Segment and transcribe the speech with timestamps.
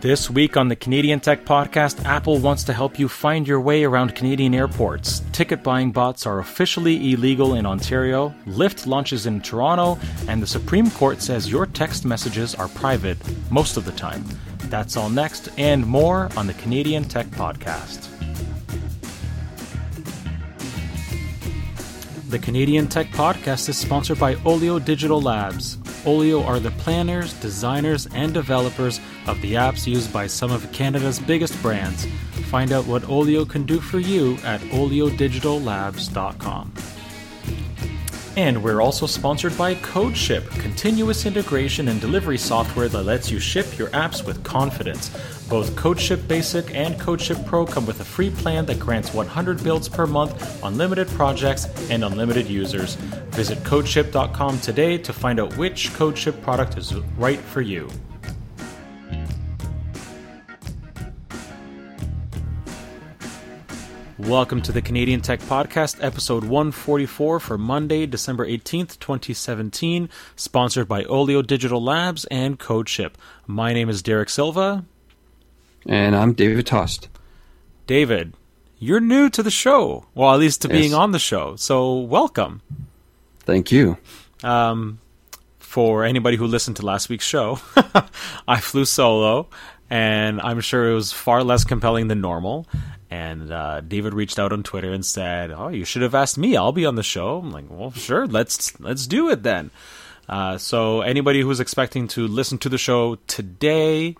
[0.00, 3.84] This week on the Canadian Tech Podcast, Apple wants to help you find your way
[3.84, 5.22] around Canadian airports.
[5.30, 9.96] Ticket buying bots are officially illegal in Ontario, Lyft launches in Toronto,
[10.26, 13.18] and the Supreme Court says your text messages are private
[13.52, 14.24] most of the time.
[14.64, 18.08] That's all next and more on the Canadian Tech Podcast.
[22.30, 25.78] The Canadian Tech Podcast is sponsored by Olio Digital Labs.
[26.06, 31.18] Olio are the planners, designers, and developers of the apps used by some of Canada's
[31.18, 32.06] biggest brands.
[32.50, 36.72] Find out what Olio can do for you at oliodigitallabs.com.
[38.36, 43.78] And we're also sponsored by CodeShip, continuous integration and delivery software that lets you ship
[43.78, 45.10] your apps with confidence.
[45.48, 49.88] Both CodeShip Basic and CodeShip Pro come with a free plan that grants 100 builds
[49.88, 52.96] per month, unlimited projects, and unlimited users.
[53.30, 57.88] Visit codeship.com today to find out which CodeShip product is right for you.
[64.24, 71.04] Welcome to the Canadian Tech Podcast, episode 144 for Monday, December 18th, 2017, sponsored by
[71.04, 73.12] Olio Digital Labs and CodeShip.
[73.46, 74.84] My name is Derek Silva.
[75.86, 77.08] And I'm David Toste.
[77.86, 78.32] David,
[78.78, 80.06] you're new to the show.
[80.14, 80.78] Well, at least to Yes.
[80.78, 81.56] being on the show.
[81.56, 82.62] So, welcome.
[83.40, 83.98] Thank you.
[84.42, 85.00] Um,
[85.58, 87.58] for anybody who listened to last week's show,
[88.48, 89.48] I flew solo,
[89.90, 92.66] and I'm sure it was far less compelling than normal.
[93.14, 96.56] And uh, David reached out on Twitter and said, "Oh, you should have asked me.
[96.56, 98.26] I'll be on the show." I'm like, "Well, sure.
[98.26, 99.70] Let's let's do it then."
[100.28, 104.16] Uh, so, anybody who's expecting to listen to the show today,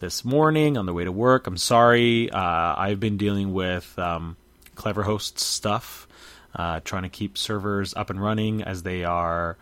[0.00, 2.30] this morning on the way to work, I'm sorry.
[2.30, 4.36] Uh, I've been dealing with um,
[4.76, 6.08] CleverHost stuff,
[6.54, 9.58] uh, trying to keep servers up and running as they are.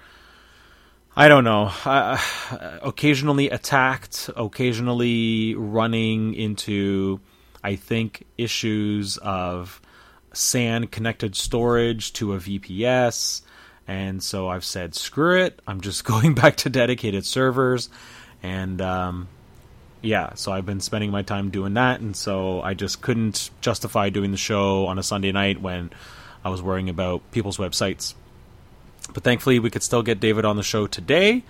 [1.16, 1.72] I don't know.
[1.84, 2.18] Uh,
[2.82, 7.20] occasionally attacked, occasionally running into,
[7.66, 9.80] I think, issues of
[10.32, 13.42] SAN connected storage to a VPS.
[13.88, 15.60] And so I've said, screw it.
[15.66, 17.88] I'm just going back to dedicated servers.
[18.40, 19.26] And um,
[20.00, 21.98] yeah, so I've been spending my time doing that.
[21.98, 25.90] And so I just couldn't justify doing the show on a Sunday night when
[26.44, 28.14] I was worrying about people's websites.
[29.12, 31.42] But thankfully, we could still get David on the show today.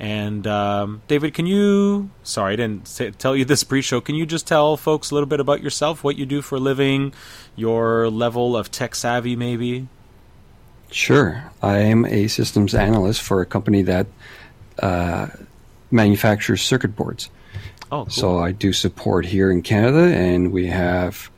[0.00, 2.08] And um, David, can you?
[2.22, 4.00] Sorry, I didn't say, tell you this pre-show.
[4.00, 6.58] Can you just tell folks a little bit about yourself, what you do for a
[6.58, 7.12] living,
[7.54, 9.88] your level of tech savvy, maybe?
[10.90, 11.52] Sure.
[11.62, 14.06] I'm a systems analyst for a company that
[14.78, 15.26] uh,
[15.90, 17.28] manufactures circuit boards.
[17.92, 18.10] Oh, cool.
[18.10, 21.30] So I do support here in Canada, and we have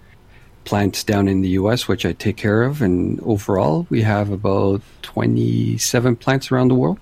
[0.64, 2.80] plants down in the US, which I take care of.
[2.80, 7.00] And overall, we have about 27 plants around the world.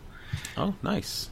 [0.57, 1.30] oh, nice.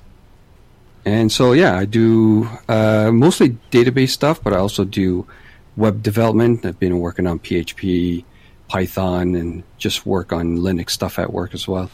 [1.08, 5.26] And so, yeah, I do uh, mostly database stuff, but I also do
[5.74, 6.66] web development.
[6.66, 8.24] I've been working on PHP,
[8.68, 11.90] Python, and just work on Linux stuff at work as well.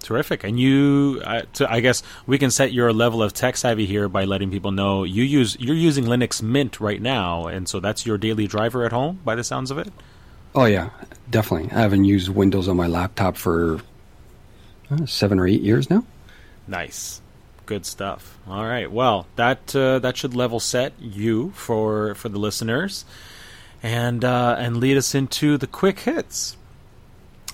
[0.00, 0.42] Terrific.
[0.42, 4.08] And you, uh, to, I guess we can set your level of tech savvy here
[4.08, 8.04] by letting people know you use you're using Linux Mint right now, and so that's
[8.04, 9.92] your daily driver at home, by the sounds of it.
[10.52, 10.90] Oh, yeah,
[11.30, 11.70] definitely.
[11.70, 13.78] I haven't used Windows on my laptop for
[14.90, 16.04] uh, seven or eight years now.
[16.66, 17.20] Nice,
[17.66, 18.38] good stuff.
[18.46, 23.04] All right, well that uh, that should level set you for for the listeners,
[23.82, 26.56] and uh, and lead us into the quick hits.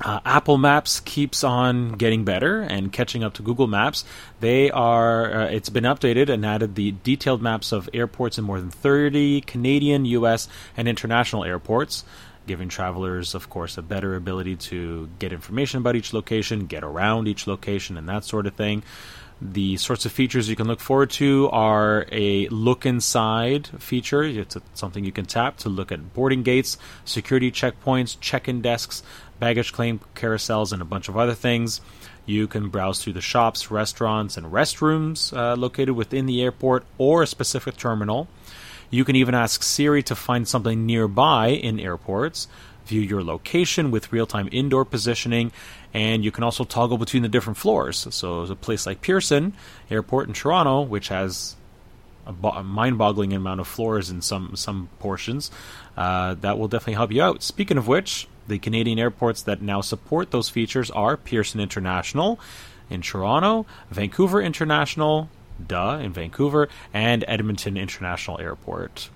[0.01, 4.05] Uh, Apple Maps keeps on getting better and catching up to Google Maps.
[4.41, 8.59] They are uh, it's been updated and added the detailed maps of airports in more
[8.59, 12.05] than 30 Canadian, US, and international airports,
[12.47, 17.29] giving travelers, of course, a better ability to get information about each location, get around
[17.29, 18.83] each location, and that sort of thing.
[19.41, 24.23] The sorts of features you can look forward to are a look inside feature.
[24.23, 28.61] It's a, something you can tap to look at boarding gates, security checkpoints, check in
[28.61, 29.03] desks,
[29.41, 31.81] baggage claim carousels, and a bunch of other things.
[32.25, 37.23] You can browse through the shops, restaurants, and restrooms uh, located within the airport or
[37.23, 38.29] a specific terminal.
[38.91, 42.47] You can even ask Siri to find something nearby in airports,
[42.87, 45.51] view your location with real time indoor positioning,
[45.95, 48.07] and you can also toggle between the different floors.
[48.11, 49.55] So, a place like Pearson
[49.91, 51.57] Airport in Toronto, which has
[52.27, 55.51] a, bo- a mind-boggling amount of floors in some some portions.
[55.97, 57.43] Uh, that will definitely help you out.
[57.43, 62.41] Speaking of which, the Canadian airports that now support those features are Pearson International
[62.89, 65.29] in Toronto, Vancouver International,
[65.65, 69.11] duh, in Vancouver, and Edmonton International Airport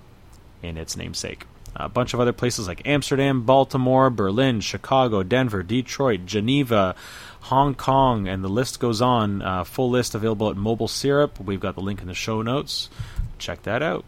[0.63, 1.45] in its namesake.
[1.79, 6.95] A bunch of other places like Amsterdam, Baltimore, Berlin, Chicago, Denver, Detroit, Geneva,
[7.41, 9.41] Hong Kong, and the list goes on.
[9.41, 11.39] Uh, full list available at Mobile Syrup.
[11.39, 12.89] We've got the link in the show notes.
[13.37, 14.03] Check that out.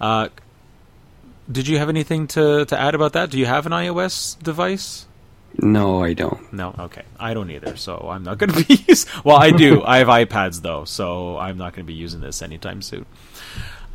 [0.00, 0.28] Uh,
[1.50, 3.30] did you have anything to, to add about that?
[3.30, 5.06] Do you have an iOS device?
[5.56, 6.52] No, I don't.
[6.52, 7.02] No, okay.
[7.18, 9.10] I don't either, so I'm not going to be using.
[9.24, 9.82] Well, I do.
[9.82, 13.06] I have iPads though, so I'm not going to be using this anytime soon.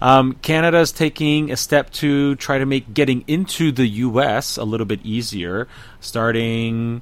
[0.02, 4.58] Um, Canada is taking a step to try to make getting into the U.S.
[4.58, 5.68] a little bit easier,
[6.00, 7.02] starting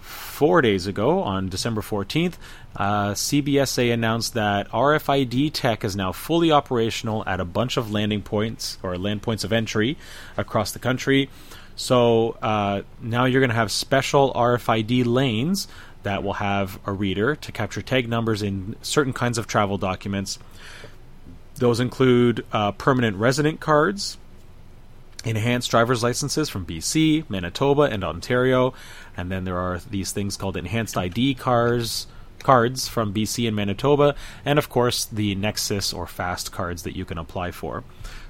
[0.00, 2.34] four days ago on December 14th.
[2.76, 8.20] Uh, CBSA announced that RFID tech is now fully operational at a bunch of landing
[8.20, 9.96] points or land points of entry
[10.36, 11.30] across the country.
[11.76, 15.68] So uh, now you're going to have special RFID lanes
[16.02, 20.38] that will have a reader to capture tag numbers in certain kinds of travel documents.
[21.56, 24.18] Those include uh, permanent resident cards,
[25.24, 28.74] enhanced driver's licenses from BC, Manitoba, and Ontario,
[29.16, 32.06] and then there are these things called enhanced ID cards
[32.44, 34.14] cards from BC and Manitoba,
[34.44, 37.82] and of course the Nexus or Fast cards that you can apply for.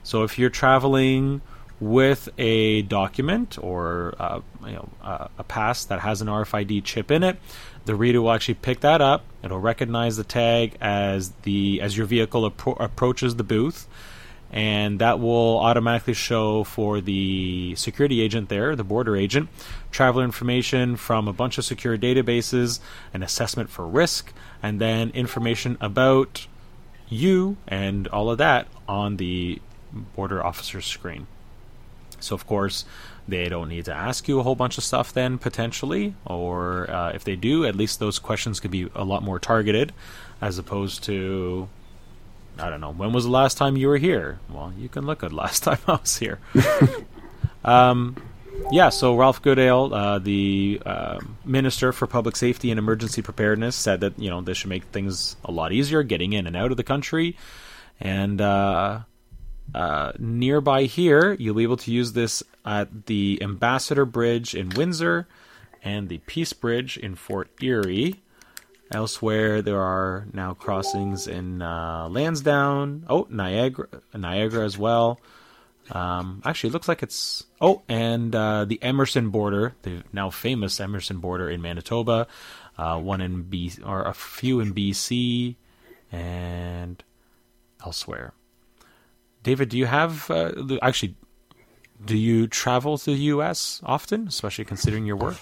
[0.03, 1.43] So if you're traveling
[1.81, 7.11] with a document or uh, you know, uh, a pass that has an RFID chip
[7.11, 7.37] in it,
[7.85, 9.25] the reader will actually pick that up.
[9.43, 13.87] It'll recognize the tag as the as your vehicle appro- approaches the booth,
[14.51, 19.49] and that will automatically show for the security agent there, the border agent,
[19.91, 22.81] traveler information from a bunch of secure databases,
[23.13, 24.33] an assessment for risk,
[24.63, 26.47] and then information about
[27.09, 29.61] you and all of that on the
[30.17, 31.27] border officer's screen.
[32.21, 32.85] So, of course,
[33.27, 36.15] they don't need to ask you a whole bunch of stuff then, potentially.
[36.27, 39.93] Or uh, if they do, at least those questions could be a lot more targeted
[40.41, 41.69] as opposed to,
[42.59, 44.39] I don't know, when was the last time you were here?
[44.51, 46.39] Well, you can look at last time I was here.
[47.65, 48.17] um,
[48.71, 54.01] yeah, so Ralph Goodale, uh, the uh, Minister for Public Safety and Emergency Preparedness, said
[54.01, 56.77] that, you know, this should make things a lot easier getting in and out of
[56.77, 57.37] the country.
[58.01, 59.01] And, uh,
[59.73, 65.27] uh, nearby here, you'll be able to use this at the Ambassador Bridge in Windsor
[65.83, 68.23] and the Peace Bridge in Fort Erie.
[68.93, 73.05] Elsewhere, there are now crossings in uh, Lansdowne.
[73.09, 75.21] Oh, Niagara, Niagara as well.
[75.91, 80.81] Um, actually, it looks like it's oh, and uh, the Emerson border, the now famous
[80.81, 82.27] Emerson border in Manitoba.
[82.77, 85.57] Uh, one in B or a few in BC
[86.11, 87.03] and
[87.85, 88.33] elsewhere.
[89.45, 90.53] David, do you have uh,
[90.83, 91.15] actually?
[92.05, 93.81] Do you travel to the U.S.
[93.85, 95.37] often, especially considering your work?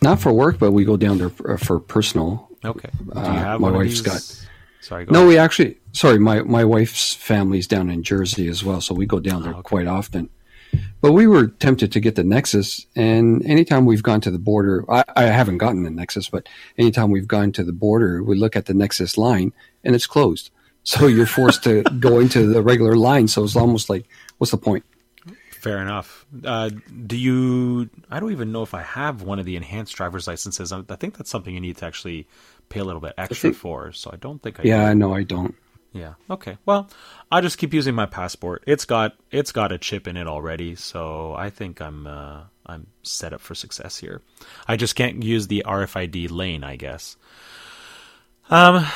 [0.00, 2.48] Not for work, but we go down there for, for personal.
[2.64, 2.88] Okay.
[2.96, 4.44] Do you Uh, have my one of these- got-
[4.80, 5.04] Sorry.
[5.04, 5.28] Go No, ahead.
[5.28, 5.76] we actually.
[5.92, 9.52] Sorry, my my wife's family's down in Jersey as well, so we go down there
[9.52, 9.62] okay.
[9.62, 10.30] quite often.
[11.00, 14.84] But we were tempted to get the Nexus, and anytime we've gone to the border,
[14.88, 16.48] I, I haven't gotten the Nexus, but
[16.78, 19.52] anytime we've gone to the border, we look at the Nexus line
[19.82, 20.50] and it's closed.
[20.88, 23.28] So you're forced to go into the regular line.
[23.28, 24.06] So it's almost like,
[24.38, 24.86] what's the point?
[25.50, 26.24] Fair enough.
[26.42, 26.70] Uh,
[27.06, 27.90] do you?
[28.10, 30.72] I don't even know if I have one of the enhanced driver's licenses.
[30.72, 32.26] I, I think that's something you need to actually
[32.70, 33.92] pay a little bit extra think- for.
[33.92, 34.62] So I don't think I.
[34.62, 35.54] Yeah, no, I don't.
[35.92, 36.14] Yeah.
[36.30, 36.56] Okay.
[36.64, 36.88] Well,
[37.30, 38.64] I just keep using my passport.
[38.66, 42.86] It's got it's got a chip in it already, so I think I'm uh, I'm
[43.02, 44.22] set up for success here.
[44.66, 47.18] I just can't use the RFID lane, I guess.
[48.50, 48.86] Um,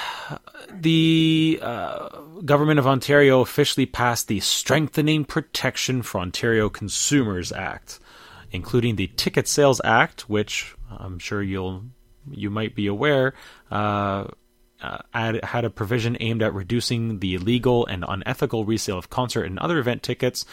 [0.72, 2.08] the uh,
[2.44, 8.00] government of Ontario officially passed the Strengthening Protection for Ontario Consumers Act,
[8.50, 11.84] including the Ticket Sales Act, which I'm sure you'll
[12.30, 13.34] you might be aware.
[13.70, 14.26] Uh,
[14.80, 19.44] uh, had, had a provision aimed at reducing the illegal and unethical resale of concert
[19.44, 20.44] and other event tickets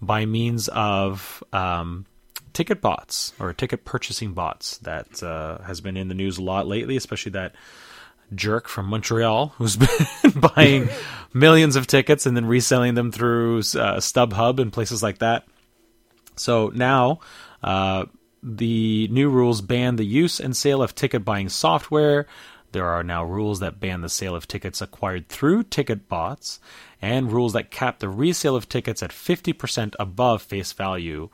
[0.00, 2.06] by means of um,
[2.54, 6.66] ticket bots or ticket purchasing bots that uh, has been in the news a lot
[6.66, 7.54] lately, especially that
[8.34, 9.76] jerk from Montreal who's
[10.22, 10.88] been buying
[11.32, 15.44] millions of tickets and then reselling them through uh, StubHub and places like that.
[16.36, 17.20] So now,
[17.62, 18.06] uh,
[18.42, 22.26] the new rules ban the use and sale of ticket buying software.
[22.72, 26.60] There are now rules that ban the sale of tickets acquired through ticket bots,
[27.00, 31.30] and rules that cap the resale of tickets at 50% above face value,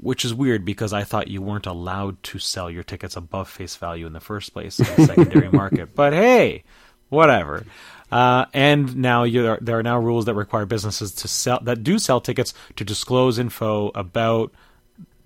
[0.00, 3.76] which is weird because I thought you weren't allowed to sell your tickets above face
[3.76, 5.94] value in the first place in the secondary market.
[5.94, 6.64] But hey,
[7.08, 7.64] whatever.
[8.10, 11.98] Uh, and now you there are now rules that require businesses to sell that do
[11.98, 14.52] sell tickets to disclose info about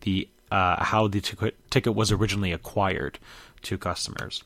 [0.02, 3.18] the uh, how the ticket ticket was originally acquired
[3.62, 4.44] to customers.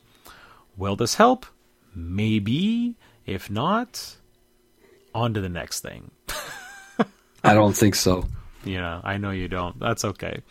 [0.75, 1.45] Will this help?
[1.93, 2.95] Maybe.
[3.27, 4.15] If not,
[5.13, 6.09] on to the next thing.
[7.43, 8.25] I don't think so.
[8.63, 9.79] Yeah, I know you don't.
[9.79, 10.41] That's okay.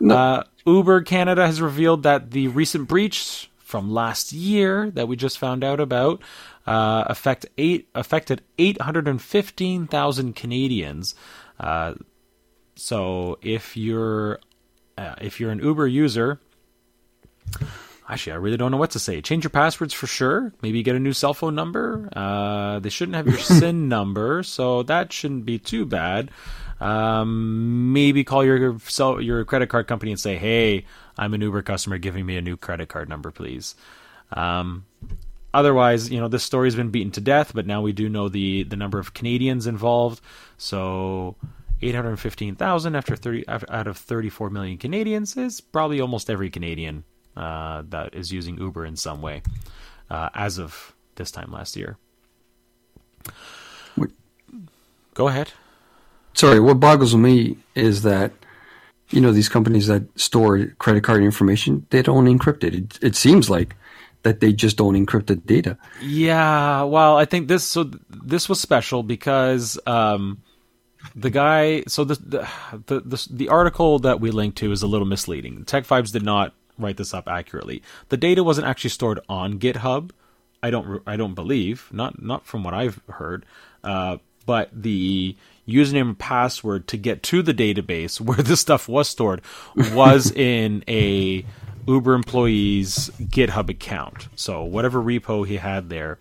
[0.00, 0.16] No.
[0.16, 5.38] Uh, Uber Canada has revealed that the recent breach from last year that we just
[5.38, 6.22] found out about
[6.66, 11.14] uh, affect eight affected 815,000 Canadians.
[11.58, 11.94] Uh,
[12.76, 14.38] so if you're
[14.96, 16.40] uh, if you're an Uber user,
[18.08, 19.20] actually, I really don't know what to say.
[19.20, 20.52] Change your passwords for sure.
[20.62, 22.08] Maybe get a new cell phone number.
[22.14, 26.30] Uh, they shouldn't have your SIN number, so that shouldn't be too bad.
[26.80, 30.84] Um, maybe call your sell, your credit card company and say, "Hey,
[31.16, 31.98] I'm an Uber customer.
[31.98, 33.74] Giving me a new credit card number, please."
[34.32, 34.86] Um,
[35.52, 38.62] otherwise, you know, this story's been beaten to death, but now we do know the
[38.62, 40.20] the number of Canadians involved.
[40.56, 41.36] So,
[41.82, 47.04] 815,000 after 30 out of 34 million Canadians is probably almost every Canadian
[47.36, 49.42] uh, that is using Uber in some way
[50.10, 51.96] uh, as of this time last year.
[55.14, 55.50] Go ahead
[56.38, 58.32] sorry, what boggles me is that
[59.10, 62.74] you know these companies that store credit card information they don't encrypt it.
[62.74, 63.74] It, it seems like
[64.22, 65.76] that they just don't encrypt the data.
[66.02, 70.42] Yeah, well, I think this so this was special because um,
[71.16, 71.82] the guy.
[71.88, 72.14] So the,
[72.86, 75.64] the the the article that we linked to is a little misleading.
[75.64, 77.82] Tech Vibes did not write this up accurately.
[78.10, 80.10] The data wasn't actually stored on GitHub.
[80.62, 83.44] I don't I don't believe not not from what I've heard.
[83.82, 85.36] Uh, but the
[85.68, 89.42] username and password to get to the database where this stuff was stored
[89.92, 91.44] was in a
[91.86, 94.28] Uber employee's GitHub account.
[94.36, 96.18] So whatever repo he had there,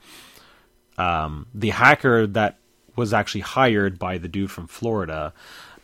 [0.98, 2.58] um, the hacker that
[2.96, 5.34] was actually hired by the dude from Florida,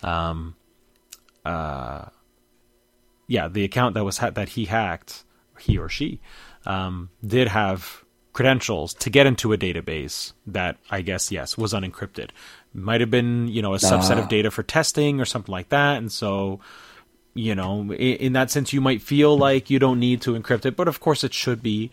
[0.01, 0.55] um,
[1.46, 2.05] uh,
[3.27, 5.24] yeah, the account that was ha- that he hacked,
[5.60, 6.22] he or she,
[6.65, 12.29] um, did have credentials to get into a database that I guess yes was unencrypted
[12.74, 15.98] might have been you know a subset of data for testing or something like that.
[15.98, 16.60] And so
[17.34, 20.65] you know in, in, that sense you might feel like you don't need to encrypt
[20.65, 21.92] it but of course it should be.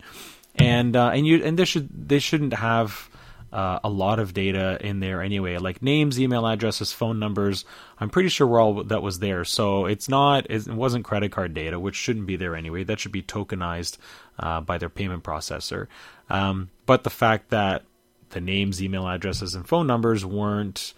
[0.55, 3.09] And uh, and you and they should they shouldn't have
[3.53, 7.65] uh, a lot of data in there anyway like names email addresses phone numbers.
[7.99, 9.45] I'm pretty sure we're all that was there.
[9.45, 12.83] So it's not it wasn't credit card data which shouldn't be there anyway.
[12.83, 13.97] That should be tokenized
[14.39, 15.87] uh, by their payment processor.
[16.29, 17.83] Um, but the fact that
[18.31, 20.93] the names, email addresses, and phone numbers weren't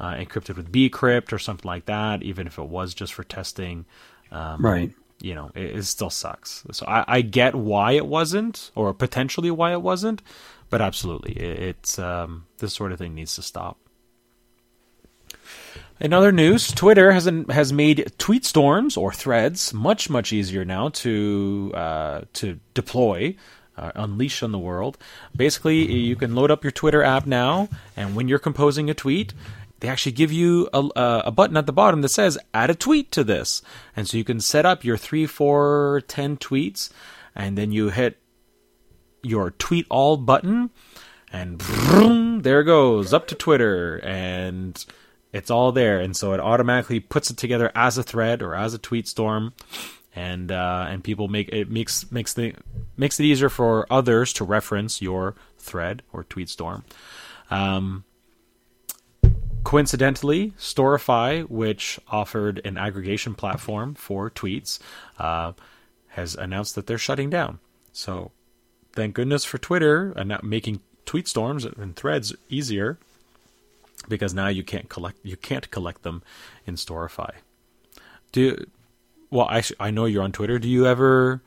[0.00, 3.84] uh, encrypted with bcrypt or something like that, even if it was just for testing.
[4.30, 4.92] Um, right.
[5.20, 6.64] You know, it, it, still sucks.
[6.70, 10.22] So I, I, get why it wasn't, or potentially why it wasn't,
[10.70, 13.78] but absolutely, it, it's um, this sort of thing needs to stop.
[16.00, 20.64] In other news, Twitter has an, has made tweet storms or threads much much easier
[20.64, 23.34] now to uh, to deploy
[23.78, 24.98] uh, unleash on the world.
[25.34, 29.32] Basically, you can load up your Twitter app now, and when you're composing a tweet,
[29.80, 33.12] they actually give you a, a, button at the bottom that says add a tweet
[33.12, 33.62] to this.
[33.94, 36.90] And so you can set up your three, four, ten tweets,
[37.34, 38.18] and then you hit
[39.22, 40.70] your tweet all button,
[41.32, 44.84] and vroom, there it goes up to Twitter, and
[45.32, 46.00] it's all there.
[46.00, 49.52] And so it automatically puts it together as a thread or as a tweet storm
[50.18, 52.52] and uh, and people make it makes makes the
[52.96, 56.84] makes it easier for others to reference your thread or tweet storm.
[57.50, 58.04] Um,
[59.62, 64.80] coincidentally, Storify, which offered an aggregation platform for tweets,
[65.18, 65.52] uh,
[66.08, 67.60] has announced that they're shutting down.
[67.92, 68.32] So,
[68.92, 72.98] thank goodness for Twitter and making tweet storms and threads easier,
[74.08, 76.24] because now you can't collect you can't collect them
[76.66, 77.34] in Storify.
[78.32, 78.66] Do
[79.30, 80.58] well, I I know you're on Twitter.
[80.58, 81.42] Do you ever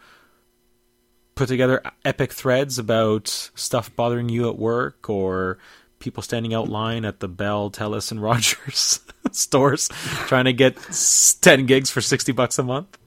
[1.35, 5.57] put together epic threads about stuff bothering you at work or
[5.99, 8.99] people standing out line at the Bell, Telus, and Rogers
[9.31, 9.89] stores
[10.27, 10.77] trying to get
[11.41, 12.97] ten gigs for sixty bucks a month?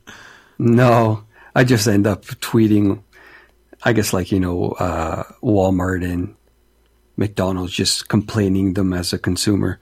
[0.59, 3.03] No, I just end up tweeting.
[3.85, 6.35] I guess like you know uh, Walmart and
[7.17, 9.79] McDonald's just complaining them as a consumer.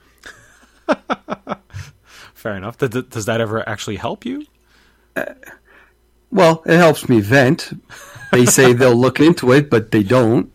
[2.33, 2.77] Fair enough.
[2.77, 4.45] Does that ever actually help you?
[6.31, 7.71] Well, it helps me vent.
[8.31, 10.51] They say they'll look into it, but they don't.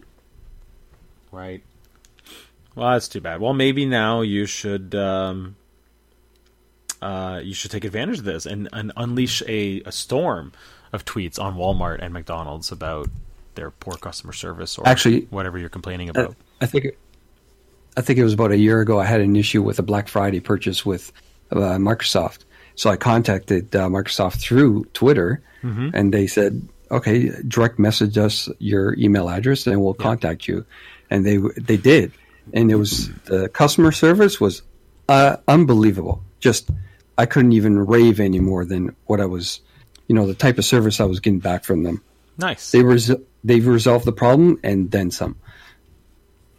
[1.30, 1.62] Right.
[2.74, 3.40] Well, that's too bad.
[3.40, 5.56] Well, maybe now you should um,
[7.00, 10.52] uh, you should take advantage of this and, and unleash a, a storm
[10.92, 13.08] of tweets on Walmart and McDonald's about
[13.54, 16.34] their poor customer service or actually whatever you're complaining about.
[16.60, 16.86] I, I think
[17.96, 19.00] I think it was about a year ago.
[19.00, 21.12] I had an issue with a Black Friday purchase with
[21.50, 22.44] uh, Microsoft,
[22.78, 25.90] so I contacted uh, Microsoft through Twitter, mm-hmm.
[25.92, 30.04] and they said, "Okay, direct message us your email address, and we'll yeah.
[30.04, 30.64] contact you."
[31.10, 32.12] And they they did,
[32.54, 34.62] and it was the customer service was
[35.08, 36.22] uh, unbelievable.
[36.38, 36.70] Just
[37.18, 39.60] I couldn't even rave any more than what I was,
[40.06, 42.00] you know, the type of service I was getting back from them.
[42.36, 42.70] Nice.
[42.70, 43.10] They res-
[43.42, 45.34] they've resolved the problem and then some.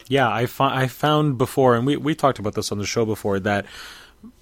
[0.08, 3.06] Yeah, I, fi- I found before, and we, we talked about this on the show
[3.06, 3.66] before, that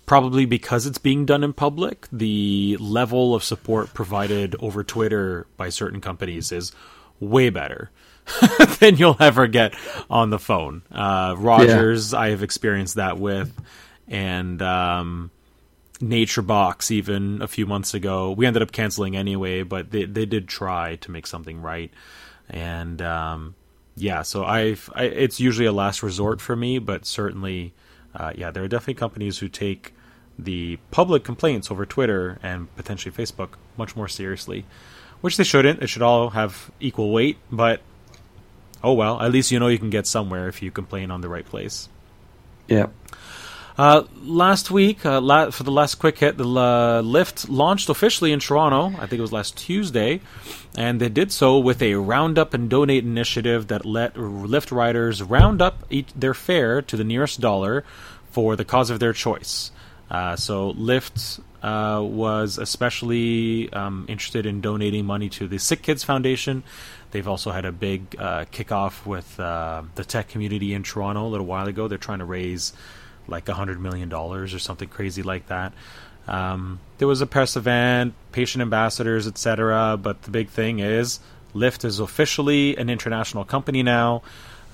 [0.07, 5.69] probably because it's being done in public, the level of support provided over Twitter by
[5.69, 6.71] certain companies is
[7.19, 7.91] way better
[8.79, 9.75] than you'll ever get
[10.09, 10.81] on the phone.
[10.91, 12.19] Uh, Rogers, yeah.
[12.19, 13.53] I have experienced that with,
[14.07, 15.29] and um,
[15.99, 18.31] NatureBox even a few months ago.
[18.31, 21.91] We ended up canceling anyway, but they they did try to make something right,
[22.49, 23.55] and um,
[23.97, 27.73] yeah, so I've I, it's usually a last resort for me, but certainly,
[28.15, 29.93] uh, yeah, there are definitely companies who take
[30.37, 34.65] the public complaints over Twitter and potentially Facebook much more seriously,
[35.21, 35.81] which they shouldn't.
[35.81, 37.81] It should all have equal weight, but
[38.83, 39.21] oh well.
[39.21, 41.89] At least you know you can get somewhere if you complain on the right place.
[42.67, 42.87] Yeah.
[43.77, 48.31] Uh, last week, uh, la- for the last quick hit, the uh, Lyft launched officially
[48.31, 48.87] in Toronto.
[48.99, 50.19] I think it was last Tuesday,
[50.75, 55.21] and they did so with a round up and donate initiative that let Lyft riders
[55.21, 57.83] round up each, their fare to the nearest dollar
[58.31, 59.69] for the cause of their choice.
[60.09, 66.03] Uh, so Lyft uh, was especially um, interested in donating money to the Sick Kids
[66.03, 66.63] Foundation.
[67.11, 71.29] They've also had a big uh, kickoff with uh, the tech community in Toronto a
[71.29, 71.87] little while ago.
[71.87, 72.73] They're trying to raise
[73.27, 75.73] like hundred million dollars or something crazy like that.
[76.27, 79.97] Um, there was a press event, patient ambassadors, etc.
[80.01, 81.19] But the big thing is
[81.53, 84.21] Lyft is officially an international company now.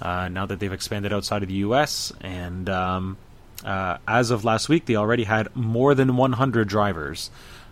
[0.02, 2.12] Uh, now that they've expanded outside of the U.S.
[2.20, 3.18] and um,
[3.64, 7.32] uh, as of last week, they already had more than 100 drivers,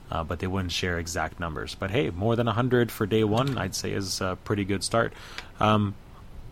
[0.10, 1.75] uh, but they wouldn't share exact numbers.
[1.75, 5.13] But hey, more than 100 for day one, I'd say is a pretty good start.
[5.60, 5.95] Um,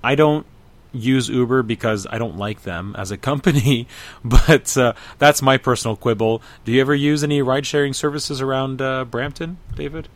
[0.04, 0.46] I don't
[0.92, 3.88] use Uber because I don't like them as a company,
[4.24, 6.42] but uh, that's my personal quibble.
[6.66, 10.08] Do you ever use any ride sharing services around uh, Brampton, David?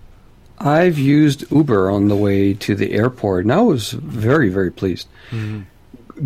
[0.59, 5.07] I've used Uber on the way to the airport, and I was very, very pleased.
[5.31, 5.61] Mm-hmm.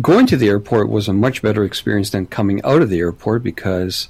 [0.00, 3.42] Going to the airport was a much better experience than coming out of the airport
[3.42, 4.08] because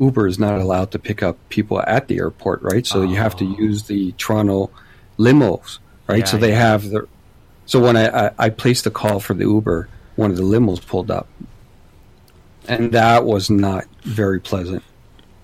[0.00, 2.86] Uber is not allowed to pick up people at the airport, right?
[2.86, 3.02] So oh.
[3.02, 3.58] you have to oh.
[3.58, 4.70] use the Toronto
[5.18, 6.20] limos, right?
[6.20, 6.70] Yeah, so they yeah.
[6.70, 7.08] have the
[7.66, 10.84] so when I, I, I placed the call for the Uber, one of the limos
[10.84, 11.28] pulled up,
[12.66, 14.82] and that was not very pleasant.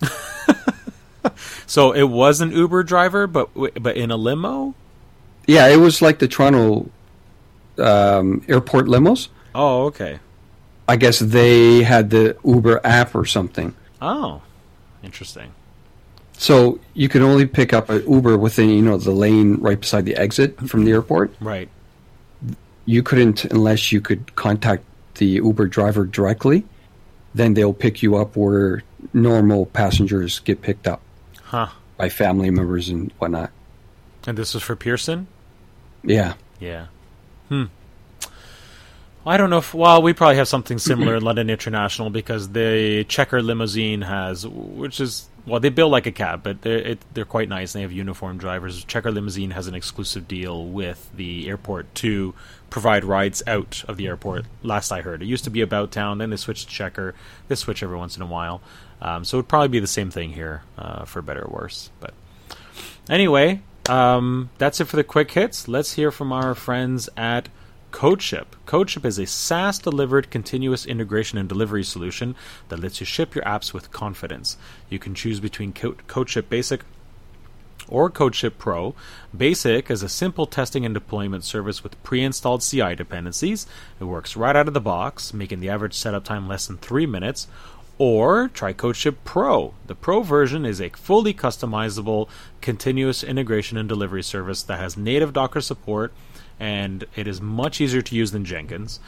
[1.66, 4.74] so it was an Uber driver, but but in a limo.
[5.46, 6.90] Yeah, it was like the Toronto
[7.78, 9.28] um, airport limos.
[9.54, 10.20] Oh, okay.
[10.86, 13.74] I guess they had the Uber app or something.
[14.00, 14.42] Oh,
[15.02, 15.52] interesting.
[16.32, 20.04] So you could only pick up an Uber within you know the lane right beside
[20.04, 21.34] the exit from the airport.
[21.40, 21.68] Right
[22.88, 24.82] you couldn't unless you could contact
[25.16, 26.64] the Uber driver directly.
[27.34, 28.82] Then they'll pick you up where
[29.12, 31.02] normal passengers get picked up.
[31.42, 31.68] Huh.
[31.98, 33.50] By family members and whatnot.
[34.26, 35.26] And this was for Pearson?
[36.02, 36.34] Yeah.
[36.60, 36.86] Yeah.
[37.50, 37.64] Hmm.
[39.28, 39.74] I don't know if.
[39.74, 45.00] Well, we probably have something similar in London International because the Checker limousine has, which
[45.00, 47.74] is well, they build like a cab, but they're it, they're quite nice.
[47.74, 48.84] and They have uniform drivers.
[48.84, 52.34] Checker Limousine has an exclusive deal with the airport to
[52.70, 54.44] provide rides out of the airport.
[54.62, 57.14] Last I heard, it used to be about town, then they switched to Checker.
[57.48, 58.60] They switch every once in a while,
[59.00, 61.90] um, so it'd probably be the same thing here, uh, for better or worse.
[62.00, 62.14] But
[63.08, 65.66] anyway, um, that's it for the quick hits.
[65.66, 67.48] Let's hear from our friends at
[67.92, 68.46] CodeShip.
[68.66, 72.34] CodeShip is a SaaS delivered continuous integration and delivery solution
[72.68, 74.56] that lets you ship your apps with confidence.
[74.88, 76.82] You can choose between CodeShip Basic
[77.88, 78.94] or CodeShip Pro.
[79.36, 83.66] Basic is a simple testing and deployment service with pre installed CI dependencies.
[83.98, 87.06] It works right out of the box, making the average setup time less than three
[87.06, 87.48] minutes.
[88.00, 89.74] Or try CodeShip Pro.
[89.88, 92.28] The Pro version is a fully customizable
[92.60, 96.12] continuous integration and delivery service that has native Docker support
[96.60, 99.00] and it is much easier to use than Jenkins.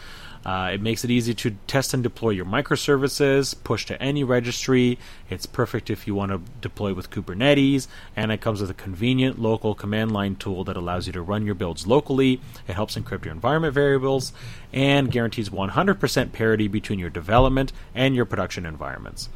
[0.44, 4.98] Uh, it makes it easy to test and deploy your microservices, push to any registry.
[5.28, 9.38] It's perfect if you want to deploy with Kubernetes, and it comes with a convenient
[9.38, 12.40] local command line tool that allows you to run your builds locally.
[12.66, 14.32] It helps encrypt your environment variables
[14.72, 19.28] and guarantees 100% parity between your development and your production environments.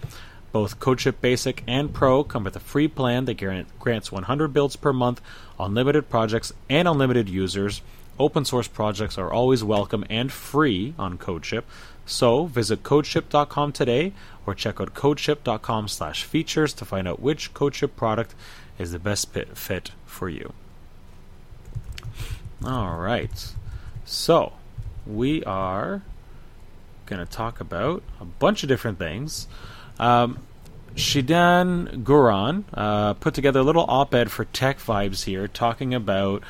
[0.53, 4.93] Both CodeShip Basic and Pro come with a free plan that grants 100 builds per
[4.93, 5.21] month,
[5.59, 7.83] unlimited projects, and unlimited users
[8.19, 11.65] Open source projects are always welcome and free on CodeShip.
[12.07, 14.13] So visit codeship.com today
[14.47, 18.35] or check out codeship.com slash features to find out which CodeShip product
[18.79, 20.53] is the best fit for you.
[22.65, 23.53] All right.
[24.05, 24.53] So
[25.07, 26.03] we are
[27.07, 29.47] going to talk about a bunch of different things.
[29.99, 30.39] Um,
[30.95, 36.43] Shidan Guran uh, put together a little op ed for Tech Vibes here talking about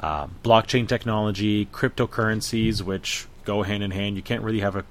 [0.00, 4.16] uh, blockchain technology, cryptocurrencies, which go hand in hand.
[4.16, 4.84] You can't really have a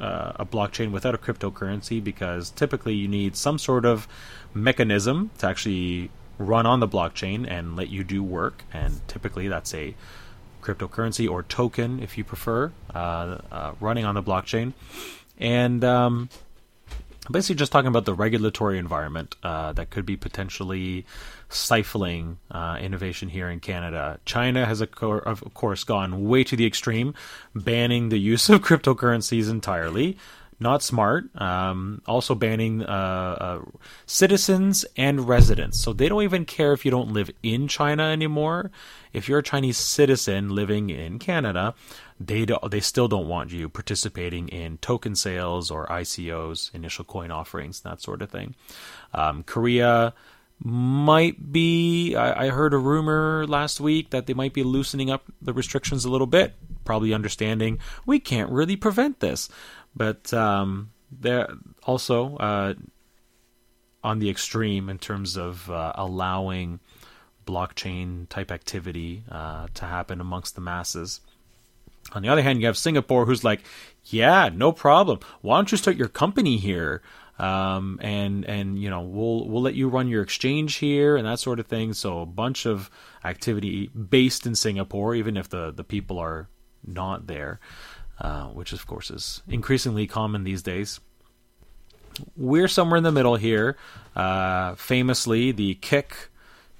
[0.00, 4.08] uh, a blockchain without a cryptocurrency because typically you need some sort of
[4.52, 8.64] mechanism to actually run on the blockchain and let you do work.
[8.72, 9.94] And typically that's a
[10.62, 14.72] cryptocurrency or token, if you prefer, uh, uh, running on the blockchain.
[15.38, 16.28] And um,
[17.30, 21.04] basically just talking about the regulatory environment uh, that could be potentially
[21.48, 24.18] stifling uh, innovation here in Canada.
[24.24, 27.14] China has, of course, gone way to the extreme,
[27.54, 30.16] banning the use of cryptocurrencies entirely.
[30.60, 31.24] Not smart.
[31.40, 33.58] Um, also banning uh, uh,
[34.06, 35.80] citizens and residents.
[35.80, 38.70] So they don't even care if you don't live in China anymore.
[39.12, 41.74] If you're a Chinese citizen living in Canada,
[42.20, 47.30] they do, they still don't want you participating in token sales or ICOs, initial coin
[47.30, 48.54] offerings, that sort of thing.
[49.12, 50.14] Um, Korea
[50.58, 52.14] might be.
[52.14, 56.04] I, I, heard a rumor last week that they might be loosening up the restrictions
[56.04, 56.54] a little bit.
[56.84, 59.48] Probably understanding we can't really prevent this,
[59.96, 61.48] but um, they're
[61.84, 62.74] also uh,
[64.02, 66.80] on the extreme in terms of uh, allowing
[67.46, 71.20] blockchain type activity uh, to happen amongst the masses.
[72.12, 73.60] On the other hand, you have Singapore, who's like,
[74.04, 75.20] "Yeah, no problem.
[75.40, 77.02] Why don't you start your company here?"
[77.38, 81.40] Um, and and you know we'll we'll let you run your exchange here and that
[81.40, 81.92] sort of thing.
[81.92, 82.90] So a bunch of
[83.24, 86.48] activity based in Singapore, even if the the people are
[86.86, 87.58] not there,
[88.20, 91.00] uh, which of course is increasingly common these days.
[92.36, 93.76] We're somewhere in the middle here.
[94.14, 96.30] Uh, famously, the Kik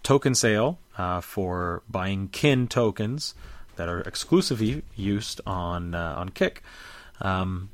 [0.04, 3.34] token sale uh, for buying kin tokens
[3.74, 6.62] that are exclusively used on uh, on Kik
[7.20, 7.70] um,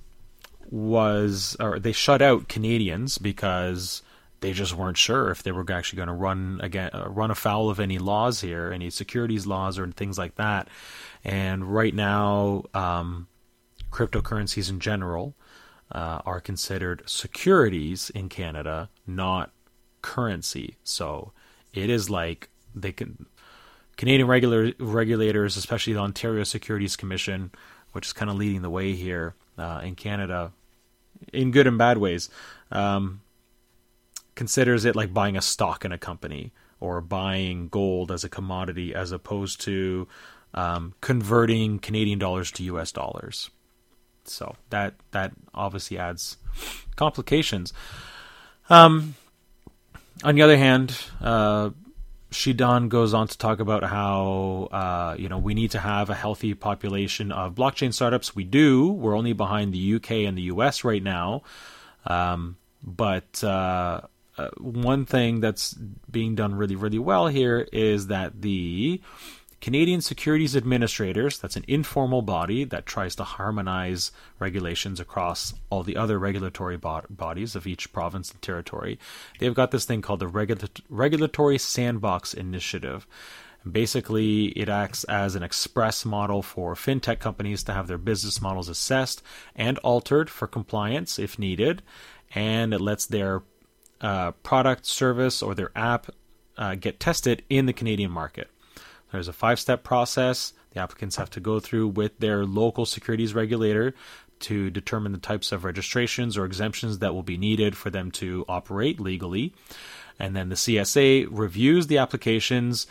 [0.71, 4.03] was, or they shut out Canadians because
[4.41, 7.69] they just weren't sure if they were actually going to run again, uh, run afoul
[7.71, 10.69] of any laws here, any securities laws or things like that.
[11.25, 13.29] And right now, um,
[13.91, 15.35] cryptocurrencies in general
[15.93, 19.51] uh, are considered securities in Canada, not
[20.03, 20.77] currency.
[20.85, 21.33] So
[21.75, 23.27] it is like they can
[23.97, 27.51] Canadian regular, regulators, especially the Ontario Securities Commission,
[27.93, 30.53] which is kind of leading the way here uh, in Canada,
[31.33, 32.29] in good and bad ways,
[32.71, 33.21] um,
[34.35, 38.95] considers it like buying a stock in a company or buying gold as a commodity
[38.95, 40.09] as opposed to
[40.55, 42.91] um, converting Canadian dollars to U.S.
[42.93, 43.51] dollars.
[44.25, 46.37] So that that obviously adds
[46.97, 47.73] complications.
[48.69, 49.15] Um,
[50.23, 51.71] on the other hand, uh,
[52.31, 56.15] Shidan goes on to talk about how uh, you know we need to have a
[56.15, 58.37] healthy population of blockchain startups.
[58.37, 58.93] We do.
[58.93, 61.43] We're only behind the UK and the US right now,
[62.07, 64.03] um, but uh,
[64.39, 65.75] uh, one thing that's
[66.11, 69.01] being done really really well here is that the
[69.61, 75.99] Canadian Securities Administrators, that's an informal body that tries to harmonize regulations across all the
[75.99, 78.99] other regulatory bo- bodies of each province and territory.
[79.39, 83.07] They've got this thing called the Regula- Regulatory Sandbox Initiative.
[83.71, 88.71] Basically, it acts as an express model for fintech companies to have their business models
[88.71, 89.23] assessed
[89.55, 91.83] and altered for compliance if needed,
[92.35, 93.43] and it lets their
[94.01, 96.07] uh, product, service, or their app
[96.57, 98.51] uh, get tested in the Canadian market.
[99.13, 103.35] There's a five step process the applicants have to go through with their local securities
[103.35, 103.95] regulator
[104.41, 108.45] to determine the types of registrations or exemptions that will be needed for them to
[108.49, 109.53] operate legally.
[110.19, 112.87] And then the CSA reviews the applications,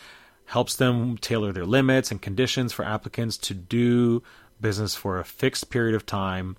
[0.46, 4.22] helps them tailor their limits and conditions for applicants to do
[4.60, 6.58] business for a fixed period of time,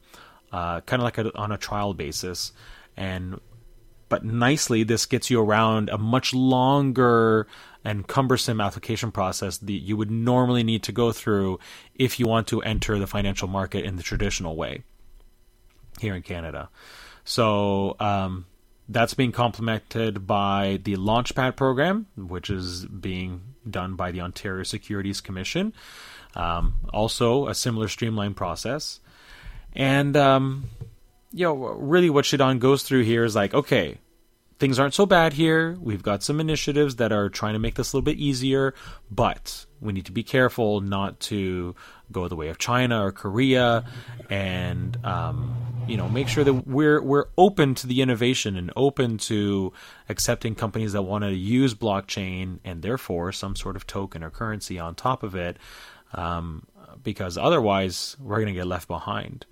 [0.53, 2.53] uh, kind of like a, on a trial basis.
[2.97, 3.41] And
[4.11, 7.47] but nicely, this gets you around a much longer
[7.85, 11.59] and cumbersome application process that you would normally need to go through
[11.95, 14.83] if you want to enter the financial market in the traditional way
[16.01, 16.69] here in Canada.
[17.25, 18.47] So um,
[18.89, 25.21] that's being complemented by the Launchpad program, which is being done by the Ontario Securities
[25.21, 25.73] Commission.
[26.35, 28.99] Um, also, a similar streamlined process.
[29.73, 30.65] And, um,
[31.33, 33.99] you know, really what Shidan goes through here is like, okay,
[34.61, 35.77] things aren't so bad here.
[35.81, 38.75] We've got some initiatives that are trying to make this a little bit easier,
[39.11, 41.75] but we need to be careful not to
[42.13, 43.85] go the way of China or Korea,
[44.29, 45.57] and um,
[45.89, 49.73] you know make sure that we're we're open to the innovation and open to
[50.09, 54.79] accepting companies that want to use blockchain and therefore some sort of token or currency
[54.79, 55.57] on top of it,
[56.13, 56.67] um,
[57.03, 59.47] because otherwise we're going to get left behind.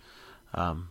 [0.53, 0.89] Um,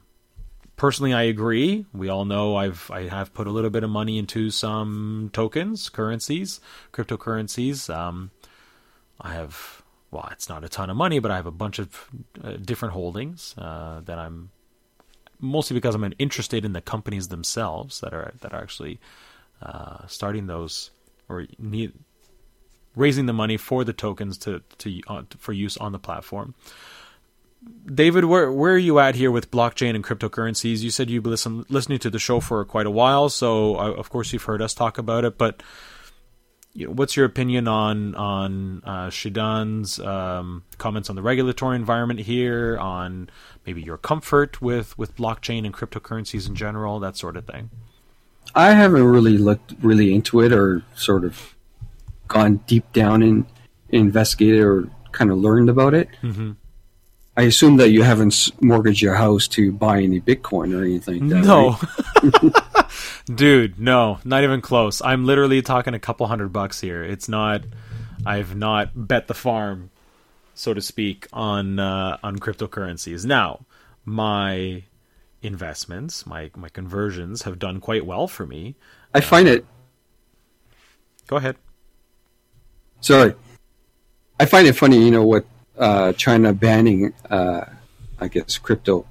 [0.77, 1.85] personally, I agree.
[1.93, 5.89] We all know I've I have put a little bit of money into some tokens,
[5.89, 6.61] currencies,
[6.93, 7.93] cryptocurrencies.
[7.93, 8.31] Um,
[9.19, 12.09] I have well, it's not a ton of money, but I have a bunch of
[12.41, 14.51] uh, different holdings uh, that I'm
[15.39, 18.99] mostly because I'm interested in the companies themselves that are that are actually
[19.61, 20.91] uh, starting those
[21.27, 21.93] or need
[22.95, 26.55] raising the money for the tokens to to uh, for use on the platform.
[27.85, 30.81] David, where where are you at here with blockchain and cryptocurrencies?
[30.81, 33.91] You said you've been listen, listening to the show for quite a while, so uh,
[33.91, 35.37] of course you've heard us talk about it.
[35.37, 35.63] But
[36.73, 42.19] you know, what's your opinion on on uh, Shidan's um, comments on the regulatory environment
[42.19, 43.29] here, on
[43.65, 47.69] maybe your comfort with with blockchain and cryptocurrencies in general, that sort of thing?
[48.53, 51.55] I haven't really looked really into it or sort of
[52.27, 53.45] gone deep down and
[53.89, 56.09] investigated or kind of learned about it.
[56.21, 56.51] Mm-hmm.
[57.37, 61.29] I assume that you haven't mortgaged your house to buy any Bitcoin or anything.
[61.29, 61.77] Like that, no,
[62.23, 62.89] right?
[63.35, 65.03] dude, no, not even close.
[65.03, 67.03] I'm literally talking a couple hundred bucks here.
[67.03, 67.61] It's not.
[68.25, 69.91] I've not bet the farm,
[70.55, 73.23] so to speak, on uh, on cryptocurrencies.
[73.23, 73.67] Now,
[74.03, 74.83] my
[75.43, 78.75] investments, my my conversions have done quite well for me.
[79.13, 79.63] I find it.
[81.27, 81.55] Go ahead.
[82.99, 83.35] Sorry,
[84.39, 85.05] I find it funny.
[85.05, 85.45] You know what?
[85.77, 87.65] Uh, China banning, uh,
[88.19, 89.05] I guess, crypto.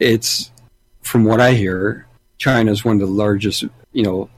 [0.00, 0.50] It's
[1.02, 2.06] from what I hear,
[2.36, 4.28] China is one of the largest, you know,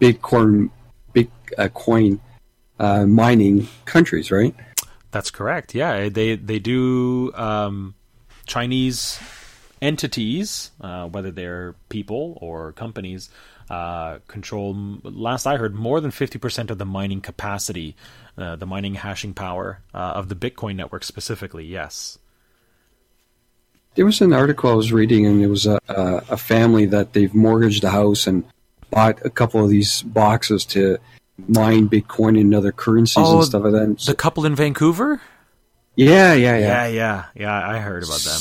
[0.00, 0.70] Bitcoin,
[1.12, 2.20] big uh, coin
[2.78, 4.54] uh, mining countries, right?
[5.10, 5.74] That's correct.
[5.74, 7.94] Yeah, they they do um,
[8.46, 9.18] Chinese
[9.80, 13.30] entities, uh, whether they're people or companies,
[13.70, 14.76] uh, control.
[15.02, 17.96] Last I heard, more than fifty percent of the mining capacity,
[18.38, 21.64] uh, the mining hashing power uh, of the Bitcoin network specifically.
[21.64, 22.18] Yes.
[23.94, 27.14] There was an article I was reading, and it was a, a, a family that
[27.14, 28.44] they've mortgaged a house and
[28.90, 30.98] bought a couple of these boxes to
[31.48, 33.98] mine Bitcoin and other currencies Oh, and stuff like that.
[34.06, 35.20] The couple in Vancouver.
[35.96, 36.58] yeah, yeah, yeah.
[36.58, 37.68] Yeah, yeah, yeah.
[37.68, 38.40] I heard about them.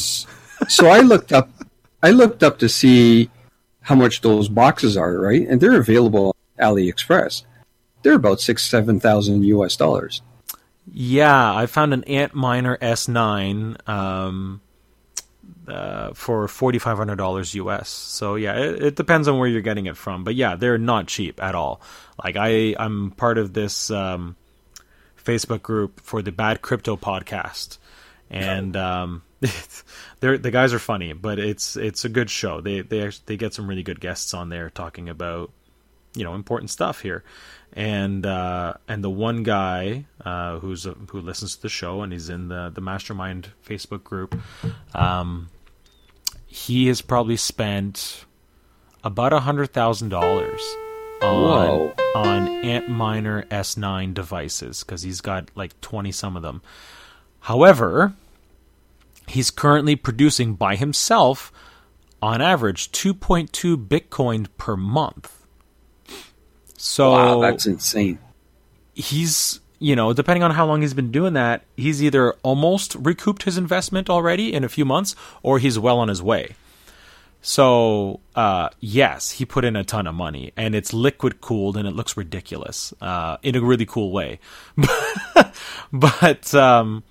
[0.68, 1.50] so I looked up,
[2.04, 3.30] I looked up to see
[3.86, 5.48] how much those boxes are, right?
[5.48, 7.44] And they're available on AliExpress.
[8.02, 9.76] They're about six, seven thousand U.S.
[9.76, 10.24] dollars.
[10.92, 14.62] Yeah, I found an Antminer S9 um,
[15.68, 17.90] uh, for forty five hundred dollars US.
[17.90, 21.08] So yeah, it, it depends on where you're getting it from, but yeah, they're not
[21.08, 21.80] cheap at all.
[22.24, 24.36] Like I, I'm part of this um,
[25.24, 27.78] Facebook group for the Bad Crypto podcast,
[28.32, 29.22] and um,
[30.20, 32.62] they're the guys are funny, but it's it's a good show.
[32.62, 35.52] They they actually, they get some really good guests on there talking about
[36.16, 37.24] you know important stuff here
[37.76, 42.14] and uh, and the one guy uh, who's a, who listens to the show and
[42.14, 44.40] he's in the the mastermind Facebook group,
[44.94, 45.50] um,
[46.48, 48.26] he has probably spent
[49.04, 50.62] about a hundred thousand dollars
[51.22, 51.94] on Whoa.
[52.16, 56.62] on Antminer S9 devices because he's got like twenty some of them.
[57.42, 58.14] However,
[59.28, 61.52] he's currently producing by himself,
[62.22, 65.46] on average, two point two Bitcoin per month.
[66.78, 68.20] So Wow, that's insane.
[68.94, 73.44] he's you know depending on how long he's been doing that he's either almost recouped
[73.44, 76.56] his investment already in a few months or he's well on his way
[77.42, 81.88] so uh, yes he put in a ton of money and it's liquid cooled and
[81.88, 84.40] it looks ridiculous uh, in a really cool way
[85.92, 87.04] but um,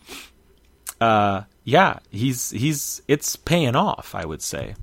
[1.02, 4.74] uh, yeah he's he's it's paying off i would say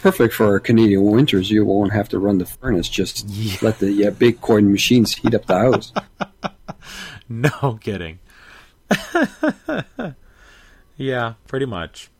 [0.00, 1.48] Perfect for our Canadian winters.
[1.48, 2.88] You won't have to run the furnace.
[2.88, 3.56] Just Yeah.
[3.62, 5.92] let the yeah, Bitcoin machines heat up the house.
[7.28, 8.18] No kidding.
[10.96, 12.10] yeah, pretty much.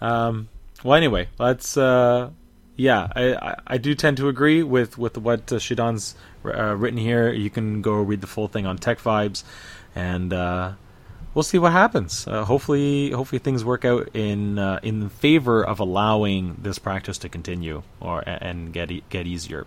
[0.00, 0.48] Um.
[0.84, 1.76] Well, anyway, let's.
[1.78, 2.30] Uh,
[2.76, 6.98] yeah, I, I I do tend to agree with with what uh, Shidan's uh, written
[6.98, 7.32] here.
[7.32, 9.42] You can go read the full thing on Tech Vibes,
[9.94, 10.72] and uh,
[11.34, 12.26] we'll see what happens.
[12.26, 17.28] Uh, hopefully, hopefully things work out in uh, in favor of allowing this practice to
[17.28, 19.66] continue or and get e- get easier.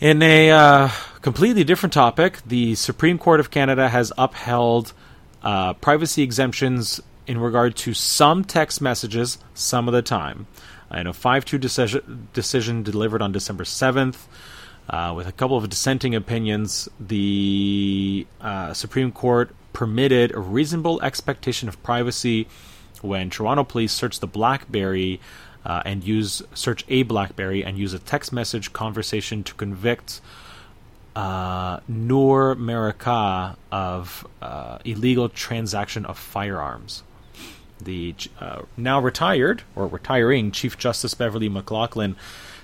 [0.00, 0.88] In a uh,
[1.20, 4.94] completely different topic, the Supreme Court of Canada has upheld
[5.42, 10.46] uh, privacy exemptions in regard to some text messages some of the time.
[10.90, 14.16] In a 5 2 decision, decision delivered on December 7th,
[14.88, 21.68] uh, with a couple of dissenting opinions, the uh, Supreme Court permitted a reasonable expectation
[21.68, 22.46] of privacy
[23.02, 25.20] when Toronto police searched the BlackBerry
[25.64, 30.20] uh, and use search a BlackBerry and use a text message conversation to convict
[31.16, 32.56] uh, Noor
[33.72, 37.02] of uh, illegal transaction of firearms.
[37.82, 42.14] The uh, now retired or retiring Chief Justice Beverley McLachlin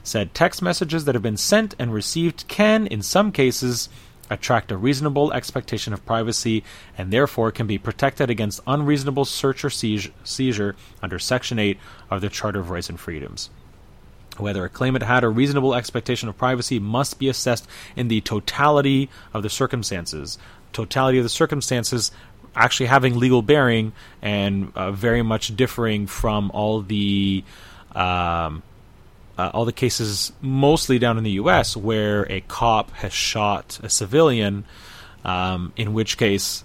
[0.03, 3.89] said text messages that have been sent and received can, in some cases,
[4.31, 6.65] attract a reasonable expectation of privacy
[6.97, 11.79] and therefore can be protected against unreasonable search or seizure under Section 8
[12.11, 13.51] of the Charter of Rights and Freedoms.
[14.39, 19.09] Whether a claimant had a reasonable expectation of privacy must be assessed in the totality
[19.33, 20.39] of the circumstances.
[20.73, 22.11] Totality of the circumstances
[22.55, 27.45] actually having legal bearing and uh, very much differing from all the
[27.95, 28.63] um,
[29.39, 33.89] uh, all the cases, mostly down in the U.S., where a cop has shot a
[33.89, 34.65] civilian.
[35.25, 36.63] Um, in which case,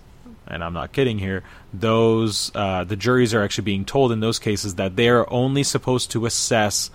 [0.47, 4.37] and I'm not kidding here, those uh, the juries are actually being told in those
[4.37, 6.91] cases that they are only supposed to assess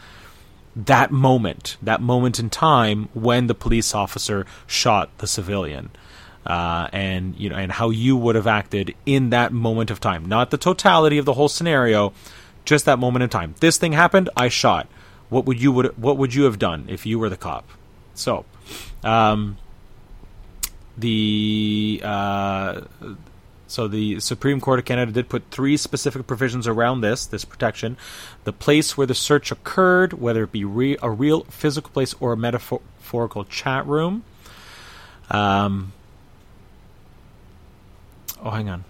[0.76, 5.90] that moment, that moment in time when the police officer shot the civilian.
[6.44, 10.24] Uh, and you know, and how you would have acted in that moment of time,
[10.26, 12.12] not the totality of the whole scenario,
[12.64, 13.56] just that moment in time.
[13.58, 14.86] This thing happened, I shot.
[15.28, 17.68] What would you would what would you have done if you were the cop?
[18.14, 18.44] So,
[19.02, 19.58] um,
[20.96, 22.82] the uh,
[23.66, 27.96] so the Supreme Court of Canada did put three specific provisions around this this protection:
[28.44, 32.32] the place where the search occurred, whether it be re- a real physical place or
[32.32, 34.24] a metaphorical chat room.
[35.28, 35.92] Um,
[38.40, 38.84] oh, hang on.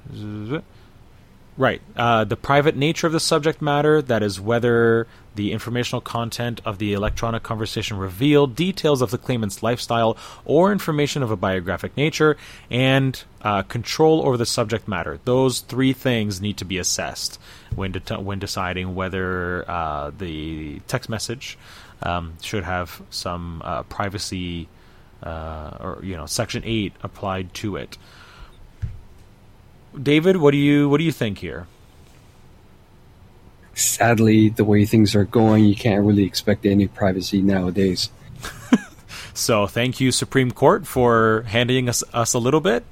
[1.59, 1.81] Right.
[1.97, 6.79] Uh, the private nature of the subject matter, that is, whether the informational content of
[6.79, 12.37] the electronic conversation revealed details of the claimant's lifestyle or information of a biographic nature,
[12.71, 15.19] and uh, control over the subject matter.
[15.25, 17.39] Those three things need to be assessed
[17.75, 21.57] when, de- when deciding whether uh, the text message
[22.03, 24.69] um, should have some uh, privacy
[25.23, 27.97] uh, or, you know, Section 8 applied to it.
[30.01, 31.67] David, what do you what do you think here?
[33.75, 38.09] Sadly, the way things are going, you can't really expect any privacy nowadays.
[39.35, 42.85] so, thank you, Supreme Court, for handing us us a little bit.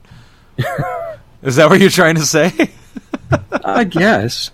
[1.42, 2.52] Is that what you're trying to say?
[3.64, 4.50] I guess.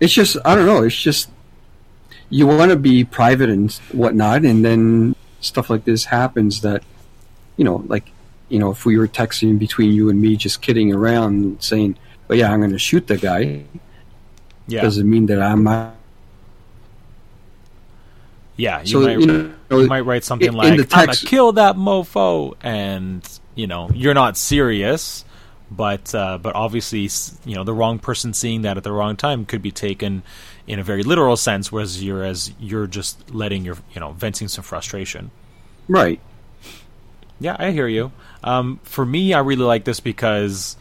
[0.00, 0.82] It's just I don't know.
[0.82, 1.30] It's just
[2.28, 6.82] you want to be private and whatnot, and then stuff like this happens that
[7.56, 8.10] you know, like
[8.48, 11.96] you know, if we were texting between you and me, just kidding around, saying,
[12.28, 13.64] "But yeah, I'm going to shoot the guy,"
[14.66, 14.82] yeah.
[14.82, 15.66] doesn't mean that I'm.
[15.66, 15.90] Uh,
[18.56, 21.06] yeah, you, so, might, you, know, you might write something in, like, in text, "I'm
[21.06, 25.24] gonna kill that mofo," and you know, you're not serious,
[25.70, 27.10] but uh, but obviously,
[27.44, 30.22] you know, the wrong person seeing that at the wrong time could be taken
[30.66, 34.48] in a very literal sense, whereas you're as you're just letting your you know venting
[34.48, 35.30] some frustration.
[35.88, 36.20] Right.
[37.38, 38.12] Yeah, I hear you.
[38.44, 40.76] Um, for me, I really like this because,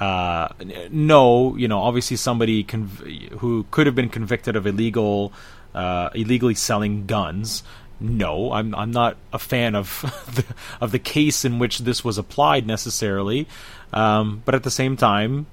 [0.00, 0.48] uh,
[0.90, 5.32] no, you know, obviously somebody conv- who could have been convicted of illegal,
[5.74, 7.62] uh, illegally selling guns.
[8.00, 10.02] No, I'm I'm not a fan of
[10.34, 10.44] the,
[10.80, 13.48] of the case in which this was applied necessarily,
[13.92, 15.46] um, but at the same time,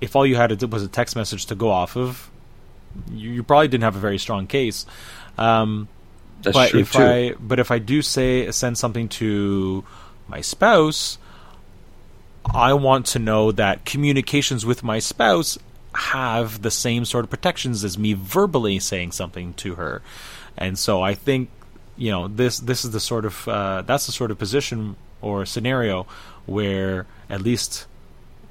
[0.00, 2.30] if all you had to was a text message to go off of,
[3.12, 4.86] you, you probably didn't have a very strong case.
[5.36, 5.88] Um,
[6.42, 7.02] That's but true if too.
[7.02, 9.84] I but if I do say send something to
[10.30, 11.18] my spouse,
[12.46, 15.58] I want to know that communications with my spouse
[15.94, 20.02] have the same sort of protections as me verbally saying something to her.
[20.56, 21.50] And so I think
[21.96, 25.44] you know this this is the sort of uh, that's the sort of position or
[25.44, 26.06] scenario
[26.46, 27.86] where at least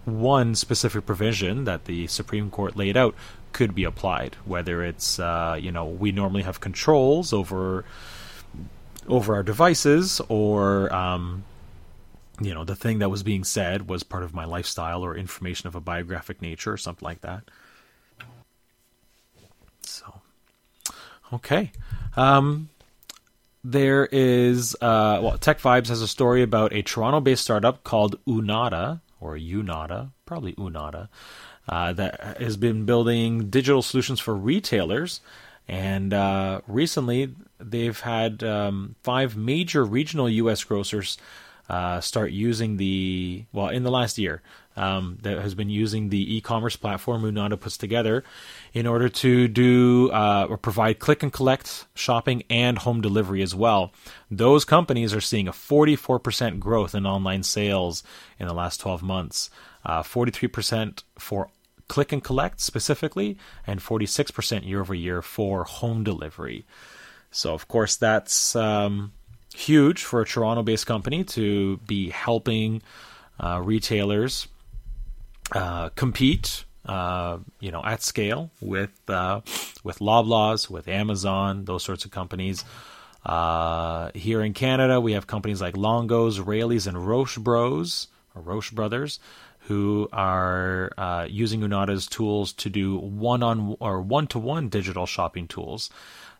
[0.05, 3.15] one specific provision that the Supreme Court laid out
[3.51, 4.35] could be applied.
[4.45, 7.85] Whether it's uh, you know we normally have controls over
[9.07, 11.43] over our devices or um,
[12.39, 15.67] you know the thing that was being said was part of my lifestyle or information
[15.67, 17.43] of a biographic nature or something like that.
[19.81, 20.21] So
[21.33, 21.71] okay.
[22.15, 22.69] Um,
[23.63, 29.35] there is uh, well Techvibes has a story about a toronto-based startup called unada or
[29.35, 31.09] unada probably unada
[31.67, 35.21] uh, that has been building digital solutions for retailers.
[35.67, 41.17] And uh, recently they've had um, five major regional us grocers
[41.69, 44.41] uh, start using the well in the last year
[44.75, 48.23] um, that has been using the e-commerce platform Unada puts together
[48.73, 53.53] in order to do uh, or provide click and collect shopping and home delivery as
[53.53, 53.91] well.
[54.31, 58.03] Those companies are seeing a 44% growth in online sales
[58.39, 59.49] in the last 12 months,
[59.85, 61.49] uh, 43% for
[61.89, 66.65] click and collect specifically, and 46% year over year for home delivery.
[67.31, 69.11] So of course that's um,
[69.53, 72.81] huge for a Toronto based company to be helping
[73.39, 74.47] uh, retailers
[75.51, 76.65] uh, compete.
[76.85, 79.41] Uh, you know, at scale with uh,
[79.83, 82.63] with Loblaws, with Amazon, those sorts of companies.
[83.25, 88.71] Uh, here in Canada, we have companies like Longos, Raley's, and Roche Bros, or Roche
[88.71, 89.19] Brothers,
[89.67, 95.05] who are uh, using Unada's tools to do one on or one to one digital
[95.05, 95.89] shopping tools.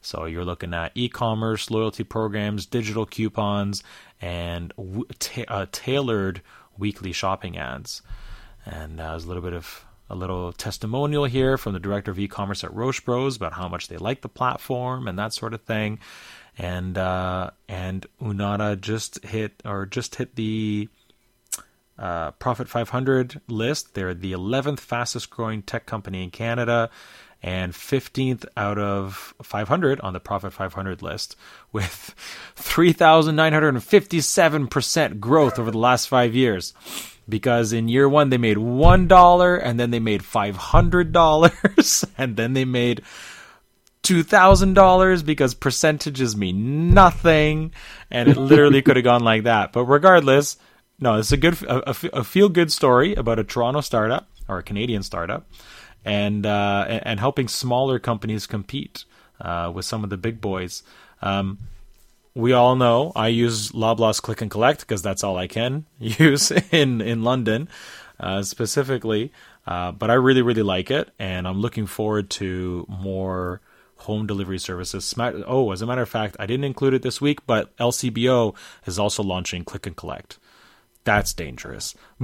[0.02, 3.84] So you're looking at e-commerce, loyalty programs, digital coupons,
[4.22, 4.74] and
[5.48, 6.42] uh, tailored
[6.78, 8.02] weekly shopping ads.
[8.66, 12.18] And uh, there's a little bit of a little testimonial here from the director of
[12.18, 15.62] e-commerce at Roche Bros about how much they like the platform and that sort of
[15.62, 16.00] thing.
[16.58, 20.90] And uh, and Unada just hit or just hit the
[21.98, 23.94] uh, Profit 500 list.
[23.94, 26.90] They're the 11th fastest growing tech company in Canada
[27.42, 31.36] and 15th out of 500 on the Profit 500 list
[31.72, 32.14] with
[32.58, 36.74] 3,957% growth over the last five years.
[37.28, 42.66] Because in year one, they made $1 and then they made $500 and then they
[42.66, 43.04] made
[44.04, 47.72] $2,000 because percentages mean nothing.
[48.10, 49.72] And it literally could have gone like that.
[49.72, 50.58] But regardless,
[51.00, 54.64] no, it's a good, a, a feel good story about a Toronto startup or a
[54.64, 55.48] Canadian startup,
[56.10, 59.06] and uh, and helping smaller companies compete
[59.40, 60.82] uh, with some of the big boys.
[61.22, 61.60] Um,
[62.34, 66.52] we all know I use Loblaws Click and Collect because that's all I can use
[66.72, 67.70] in in London,
[68.20, 69.32] uh, specifically.
[69.68, 73.62] Uh, but I really really like it, and I'm looking forward to more
[73.98, 75.14] home delivery services.
[75.20, 78.56] Oh, as a matter of fact, I didn't include it this week, but LCBO
[78.88, 80.40] is also launching Click and Collect
[81.10, 81.96] that's dangerous.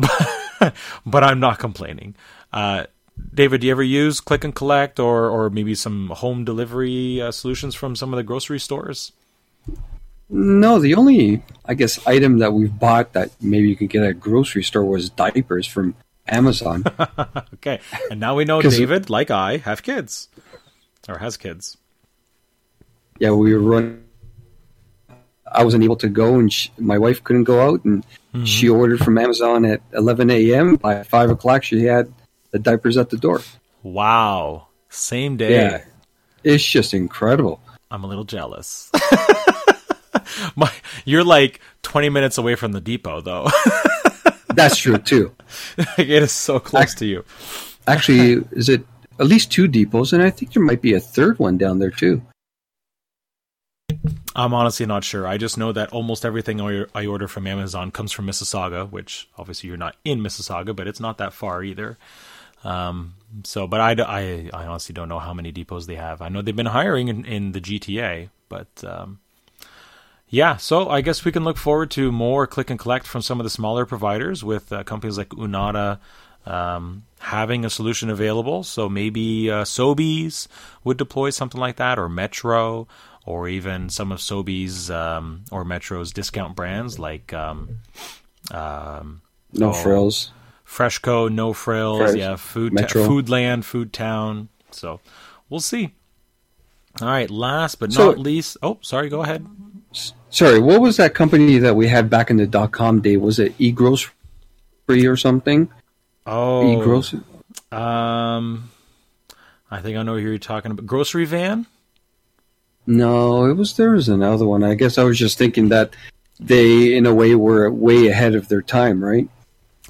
[1.05, 2.15] but I'm not complaining.
[2.53, 2.85] Uh,
[3.33, 7.31] David, do you ever use click and collect or, or maybe some home delivery uh,
[7.31, 9.11] solutions from some of the grocery stores?
[10.29, 14.09] No, the only, I guess, item that we've bought that maybe you can get at
[14.09, 15.95] a grocery store was diapers from
[16.27, 16.83] Amazon.
[17.55, 17.79] okay.
[18.09, 20.29] And now we know David, like I, have kids
[21.07, 21.77] or has kids.
[23.19, 24.03] Yeah, we were running.
[25.49, 28.03] I wasn't able to go, and she, my wife couldn't go out, and
[28.35, 28.43] Mm-hmm.
[28.43, 30.75] She ordered from Amazon at 11 a.m.
[30.75, 32.11] By 5 o'clock, she had
[32.55, 33.41] the diapers at the door.
[33.83, 34.67] Wow.
[34.87, 35.55] Same day.
[35.55, 35.83] Yeah.
[36.41, 37.59] It's just incredible.
[37.91, 38.89] I'm a little jealous.
[40.55, 40.71] My,
[41.03, 43.49] you're like 20 minutes away from the depot, though.
[44.55, 45.35] That's true, too.
[45.97, 47.25] it is so close to you.
[47.87, 48.85] Actually, is it
[49.19, 50.13] at least two depots?
[50.13, 52.21] And I think there might be a third one down there, too.
[54.33, 55.27] I'm honestly not sure.
[55.27, 56.61] I just know that almost everything
[56.95, 61.01] I order from Amazon comes from Mississauga, which obviously you're not in Mississauga, but it's
[61.01, 61.97] not that far either.
[62.65, 63.13] Um,
[63.43, 66.21] so, but I, I, I, honestly don't know how many depots they have.
[66.21, 69.19] I know they've been hiring in, in the GTA, but um,
[70.29, 70.57] yeah.
[70.57, 73.43] So I guess we can look forward to more click and collect from some of
[73.43, 75.99] the smaller providers with uh, companies like Unada.
[76.47, 80.47] Um, having a solution available, so maybe uh, Sobeys
[80.83, 82.87] would deploy something like that, or Metro,
[83.25, 87.79] or even some of Sobeys um, or Metro's discount brands like um,
[88.51, 89.21] um,
[89.53, 90.31] No oh, Frills,
[90.75, 94.49] Freshco, No Frills, Fresh, yeah, Food ta- Foodland, Food Town.
[94.71, 94.99] So
[95.49, 95.93] we'll see.
[97.01, 98.57] All right, last but so, not least.
[98.61, 99.45] Oh, sorry, go ahead.
[100.29, 103.15] Sorry, what was that company that we had back in the dot com day?
[103.15, 104.09] Was it eGrocery
[104.89, 105.69] or something?
[106.25, 107.23] Oh, eGrocery.
[107.71, 108.69] Um,
[109.71, 110.85] I think I know who you're talking about.
[110.85, 111.67] Grocery van.
[112.85, 114.63] No, it was there was another one.
[114.63, 115.95] I guess I was just thinking that
[116.39, 119.29] they, in a way, were way ahead of their time, right?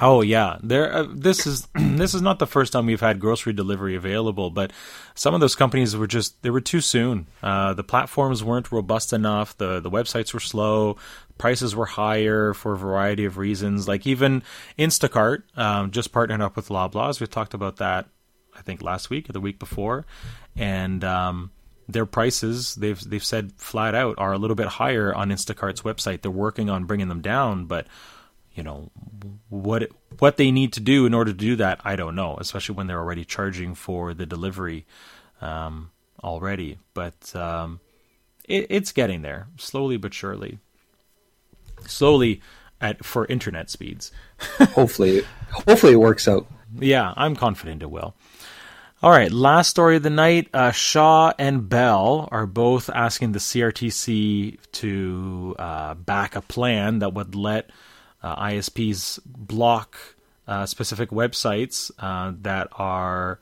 [0.01, 0.93] Oh yeah, there.
[0.93, 4.71] Uh, this is this is not the first time we've had grocery delivery available, but
[5.13, 7.27] some of those companies were just they were too soon.
[7.41, 9.57] Uh, the platforms weren't robust enough.
[9.57, 10.97] the The websites were slow.
[11.37, 13.87] Prices were higher for a variety of reasons.
[13.87, 14.43] Like even
[14.77, 17.21] Instacart um, just partnered up with Loblaws.
[17.21, 18.07] We talked about that,
[18.55, 20.05] I think last week or the week before,
[20.57, 21.51] and um,
[21.87, 26.21] their prices they've they've said flat out are a little bit higher on Instacart's website.
[26.21, 27.87] They're working on bringing them down, but
[28.55, 28.89] you know
[29.49, 29.89] what
[30.19, 32.37] what they need to do in order to do that, I don't know.
[32.39, 34.85] Especially when they're already charging for the delivery
[35.41, 35.91] um,
[36.23, 37.79] already, but um,
[38.47, 40.59] it, it's getting there slowly but surely.
[41.85, 42.41] Slowly
[42.81, 44.11] at for internet speeds.
[44.73, 46.47] hopefully, hopefully it works out.
[46.79, 48.15] Yeah, I'm confident it will.
[49.03, 50.49] All right, last story of the night.
[50.53, 57.13] Uh, Shaw and Bell are both asking the CRTC to uh, back a plan that
[57.13, 57.73] would let uh,
[58.33, 59.97] ISPs block
[60.47, 63.39] uh, specific websites uh, that are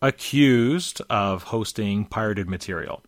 [0.00, 3.02] accused of hosting pirated material.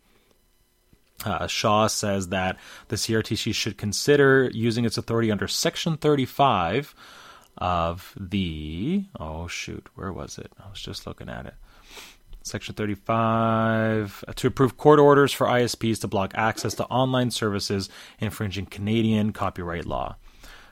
[1.24, 2.58] Uh, Shaw says that
[2.88, 6.94] the CRTC should consider using its authority under Section 35
[7.56, 9.04] of the.
[9.18, 10.52] Oh, shoot, where was it?
[10.62, 11.54] I was just looking at it
[12.44, 17.88] Section 35 uh, to approve court orders for ISPs to block access to online services
[18.20, 20.16] infringing Canadian copyright law.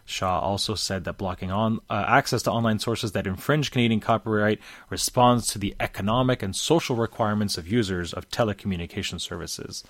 [0.04, 4.60] Shaw also said that blocking on uh, access to online sources that infringe Canadian copyright
[4.90, 9.84] responds to the economic and social requirements of users of telecommunication services.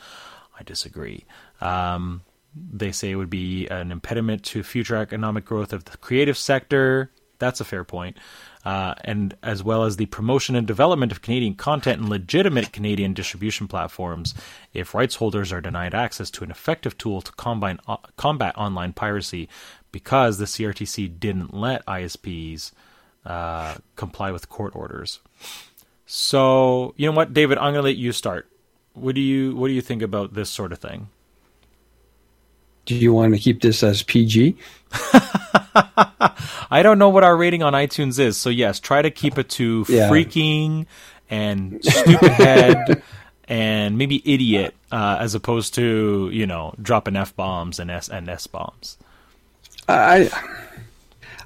[0.58, 1.24] I disagree.
[1.60, 2.22] Um,
[2.54, 7.10] they say it would be an impediment to future economic growth of the creative sector.
[7.38, 8.18] That's a fair point.
[8.64, 13.12] Uh, and as well as the promotion and development of Canadian content and legitimate Canadian
[13.12, 14.34] distribution platforms,
[14.72, 18.92] if rights holders are denied access to an effective tool to combine, uh, combat online
[18.92, 19.48] piracy
[19.92, 22.72] because the CRTC didn't let ISPs
[23.24, 25.20] uh, comply with court orders.
[26.06, 28.48] So, you know what, David, I'm going to let you start.
[28.94, 31.08] What do you what do you think about this sort of thing?
[32.84, 34.56] Do you want to keep this as PG?
[36.70, 39.48] I don't know what our rating on iTunes is, so yes, try to keep it
[39.50, 40.10] to yeah.
[40.10, 40.86] freaking
[41.30, 43.02] and stupid head
[43.48, 48.28] and maybe idiot, uh, as opposed to you know dropping f bombs and s and
[48.28, 48.98] s bombs.
[49.92, 50.30] I,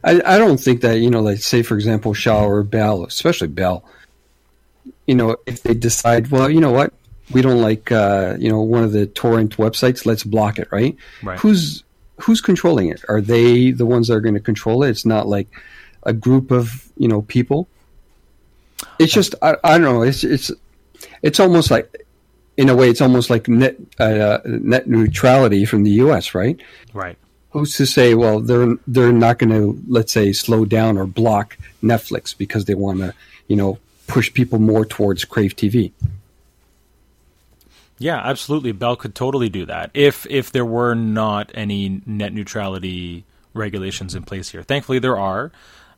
[0.05, 3.49] I, I don't think that you know, like say for example, Shaw or Bell, especially
[3.49, 3.85] Bell.
[5.07, 6.93] You know, if they decide, well, you know what,
[7.33, 10.97] we don't like uh, you know one of the torrent websites let's block it right?
[11.23, 11.39] right.
[11.41, 11.83] Who's
[12.21, 13.05] who's controlling it?
[13.09, 14.91] Are they the ones that are going to control it?
[14.91, 15.49] It's not like
[16.05, 17.69] a group of you know people?
[18.99, 20.53] It's just I, I don't know it's it's
[21.23, 22.05] it's almost like
[22.57, 26.61] in a way it's almost like net uh, net neutrality from the US right?
[26.95, 27.19] Right
[27.59, 31.57] who's to say well they're they're not going to let's say slow down or block
[31.83, 33.15] Netflix because they want to
[33.49, 35.93] you know push people more towards Crave TV
[37.99, 38.73] yeah, absolutely.
[38.73, 44.23] Bell could totally do that if if there were not any net neutrality regulations in
[44.23, 44.63] place here.
[44.63, 45.51] Thankfully, there are.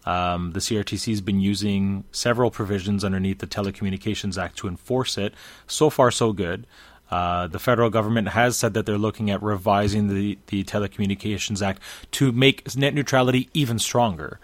[0.06, 5.34] Um, the CRTC has been using several provisions underneath the Telecommunications Act to enforce it.
[5.66, 6.66] So far, so good.
[7.10, 11.82] Uh, the federal government has said that they're looking at revising the, the Telecommunications Act
[12.12, 14.38] to make net neutrality even stronger.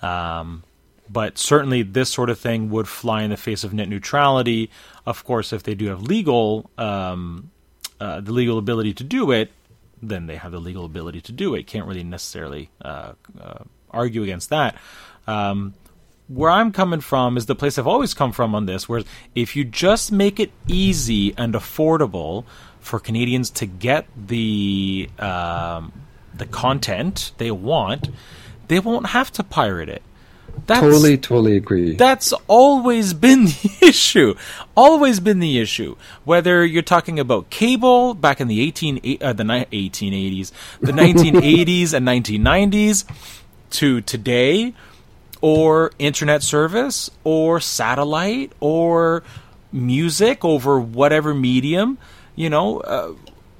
[0.00, 0.62] Um,
[1.08, 4.70] but certainly, this sort of thing would fly in the face of net neutrality.
[5.04, 7.50] Of course, if they do have legal um,
[8.00, 9.50] uh, the legal ability to do it,
[10.02, 11.66] then they have the legal ability to do it.
[11.66, 14.76] Can't really necessarily uh, uh, argue against that.
[15.26, 15.74] Um,
[16.28, 19.02] where I'm coming from is the place I've always come from on this, where
[19.34, 22.44] if you just make it easy and affordable
[22.80, 25.92] for Canadians to get the um,
[26.34, 28.10] the content they want,
[28.68, 30.02] they won't have to pirate it.
[30.66, 31.96] That's, totally, totally agree.
[31.96, 34.34] That's always been the issue.
[34.74, 35.96] Always been the issue.
[36.24, 42.08] Whether you're talking about cable back in the 18, uh, the 1880s, the 1980s and
[42.08, 43.04] 1990s,
[43.68, 44.74] to today,
[45.40, 49.22] or internet service, or satellite, or
[49.72, 51.98] music over whatever medium,
[52.34, 53.12] you know, uh,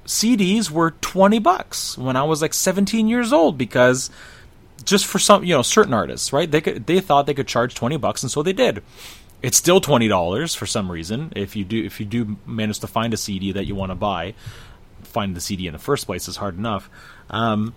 [0.05, 4.09] CDs were 20 bucks when I was like 17 years old because
[4.87, 6.49] just for some, you know, certain artists, right?
[6.49, 8.81] They could, they thought they could charge twenty bucks, and so they did.
[9.41, 11.33] It's still twenty dollars for some reason.
[11.35, 13.95] If you do, if you do manage to find a CD that you want to
[13.95, 14.33] buy,
[15.03, 16.89] find the CD in the first place is hard enough.
[17.29, 17.75] Um,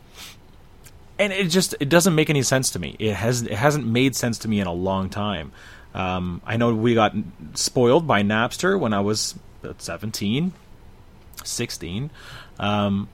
[1.21, 2.97] and it just it doesn't make any sense to me.
[2.99, 5.53] It has it hasn't made sense to me in a long time.
[5.95, 7.14] Um, I know we got
[7.55, 9.35] spoiled by Napster when I was
[9.79, 10.53] 17,
[11.45, 12.11] 16.
[12.59, 13.09] Um,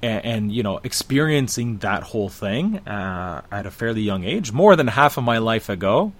[0.00, 4.74] and, and, you know experiencing that whole thing uh, at a fairly young age, more
[4.74, 6.12] than half of my life ago,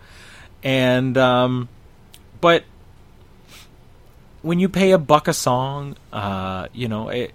[0.63, 1.69] and um,
[2.41, 2.65] but
[4.43, 7.33] when you pay a buck a song, uh, you know it,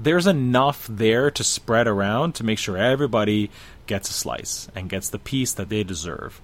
[0.00, 3.50] there's enough there to spread around to make sure everybody
[3.86, 6.40] gets a slice and gets the piece that they deserve.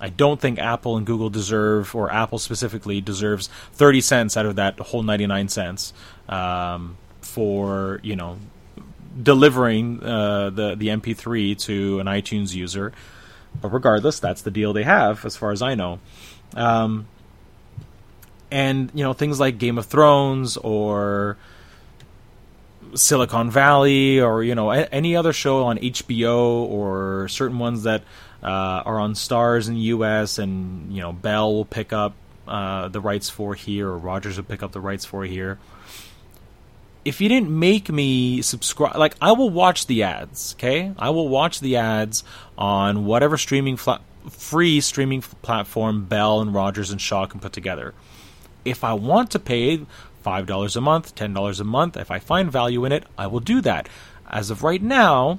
[0.00, 4.56] I don't think Apple and Google deserve, or Apple specifically deserves, 30 cents out of
[4.56, 5.92] that whole 99 cents.
[6.28, 8.38] Um, for you know
[9.22, 12.92] delivering uh, the the MP3 to an iTunes user.
[13.60, 15.98] But regardless, that's the deal they have, as far as I know.
[16.54, 17.06] Um,
[18.50, 21.36] and you know things like Game of Thrones or
[22.94, 28.02] Silicon Valley or you know any other show on HBO or certain ones that
[28.42, 28.46] uh,
[28.84, 30.38] are on Starz in the U.S.
[30.38, 32.14] and you know Bell will pick up
[32.46, 35.58] uh, the rights for here or Rogers will pick up the rights for here
[37.06, 40.54] if you didn't make me subscribe, like I will watch the ads.
[40.54, 42.24] Okay, I will watch the ads
[42.58, 47.94] on whatever streaming fla- free streaming platform Bell and Rogers and Shaw can put together.
[48.64, 49.86] If I want to pay
[50.26, 53.28] five dollars a month, ten dollars a month, if I find value in it, I
[53.28, 53.88] will do that.
[54.28, 55.38] As of right now,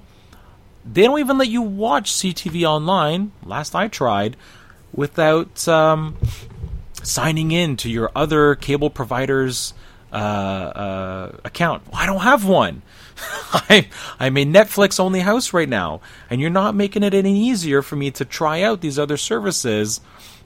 [0.86, 3.34] they don't even let you watch CTV online.
[3.44, 4.38] Last I tried,
[4.94, 6.16] without um,
[7.04, 9.74] signing in to your other cable provider's
[10.14, 11.84] uh, uh, account.
[11.92, 12.82] I don't have one.
[13.52, 13.90] I,
[14.22, 17.98] I'm a Netflix only house right now, and you're not making it any easier for
[17.98, 20.00] me to try out these other services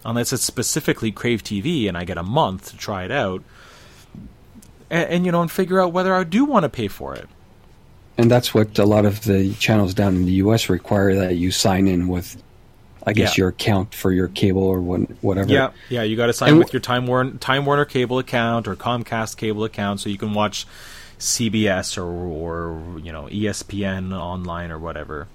[0.04, 3.44] unless it's specifically Crave TV and I get a month to try it out.
[4.92, 7.28] And, and you know, and figure out whether I do want to pay for it.
[8.18, 11.50] And that's what a lot of the channels down in the US require that you
[11.50, 12.42] sign in with
[13.04, 13.44] I guess yeah.
[13.44, 15.52] your account for your cable or whatever.
[15.52, 18.68] Yeah, yeah, you got to sign and with your Time Warner Time Warner cable account
[18.68, 20.68] or Comcast cable account, so you can watch
[21.18, 25.28] CBS or or you know ESPN online or whatever.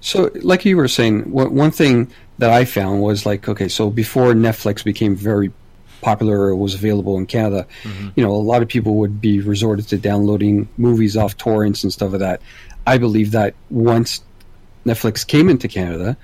[0.00, 4.34] So, like you were saying, one thing that I found was like, okay, so before
[4.34, 5.52] Netflix became very
[6.00, 8.08] popular or was available in Canada, mm-hmm.
[8.16, 11.92] you know, a lot of people would be resorted to downloading movies off torrents and
[11.92, 12.40] stuff like that.
[12.86, 14.22] I believe that once
[14.84, 16.16] Netflix came into Canada,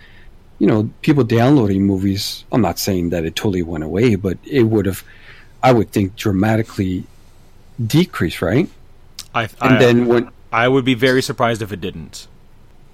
[0.59, 2.45] you know, people downloading movies.
[2.53, 5.03] I'm not saying that it totally went away, but it would have,
[5.61, 7.05] I would think, dramatically
[7.85, 8.69] decreased, right?
[9.35, 12.29] I, and I, then when I would be very surprised if it didn't.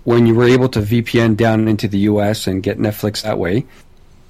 [0.04, 2.46] When you were able to VPN down into the U.S.
[2.46, 3.66] and get Netflix that way,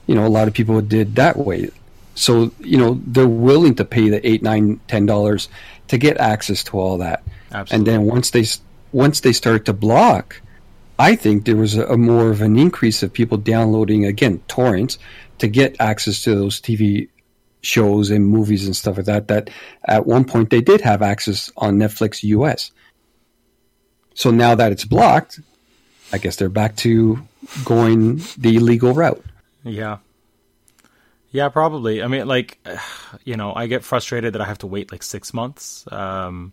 [0.08, 1.70] you know, a lot of people did that way.
[2.18, 5.48] So you know, they're willing to pay the eight, nine, ten dollars
[5.88, 7.22] to get access to all that.
[7.52, 7.76] Absolutely.
[7.76, 8.44] And then once they
[8.92, 10.40] once they start to block
[10.98, 14.98] I think there was a, a, more of an increase of people downloading again torrents
[15.38, 17.08] to get access to those TV
[17.60, 19.28] shows and movies and stuff like that.
[19.28, 19.50] That
[19.84, 22.72] at one point they did have access on Netflix US.
[24.14, 25.40] So now that it's blocked,
[26.12, 27.20] I guess they're back to
[27.64, 29.24] going the illegal route.
[29.62, 29.98] Yeah.
[31.30, 32.02] Yeah, probably.
[32.02, 32.58] I mean, like,
[33.24, 35.84] you know, I get frustrated that I have to wait like six months.
[35.92, 36.52] Um,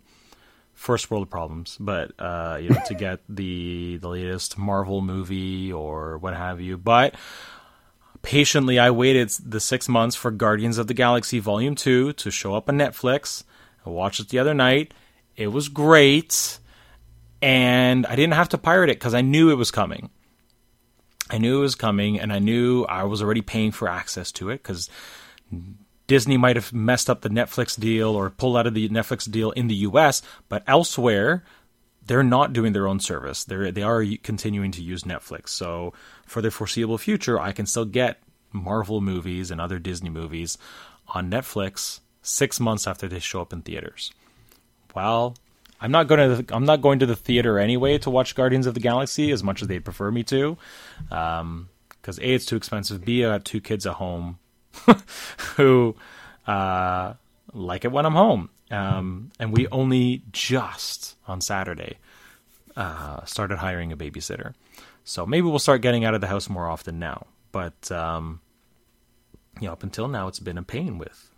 [0.74, 6.18] first world problems, but uh, you know, to get the the latest Marvel movie or
[6.18, 6.76] what have you.
[6.76, 7.14] But
[8.22, 12.54] patiently, I waited the six months for Guardians of the Galaxy Volume Two to show
[12.54, 13.42] up on Netflix.
[13.84, 14.92] I watched it the other night.
[15.36, 16.58] It was great,
[17.42, 20.10] and I didn't have to pirate it because I knew it was coming.
[21.30, 24.50] I knew it was coming, and I knew I was already paying for access to
[24.50, 24.88] it because
[26.06, 29.50] Disney might have messed up the Netflix deal or pulled out of the Netflix deal
[29.52, 31.44] in the US, but elsewhere,
[32.06, 33.44] they're not doing their own service.
[33.44, 35.48] They're, they are continuing to use Netflix.
[35.48, 35.92] So
[36.24, 38.22] for the foreseeable future, I can still get
[38.52, 40.56] Marvel movies and other Disney movies
[41.08, 44.12] on Netflix six months after they show up in theaters.
[44.94, 45.36] Well,
[45.80, 46.54] I'm not going to.
[46.54, 49.62] I'm not going to the theater anyway to watch Guardians of the Galaxy as much
[49.62, 50.56] as they'd prefer me to,
[51.08, 51.68] because um,
[52.08, 53.04] a it's too expensive.
[53.04, 54.38] B I got two kids at home
[55.56, 55.94] who
[56.46, 57.14] uh,
[57.52, 58.50] like it when I'm home.
[58.70, 61.98] Um, and we only just on Saturday
[62.76, 64.54] uh, started hiring a babysitter.
[65.04, 67.26] So maybe we'll start getting out of the house more often now.
[67.52, 68.40] But um,
[69.60, 71.30] you know, up until now, it's been a pain with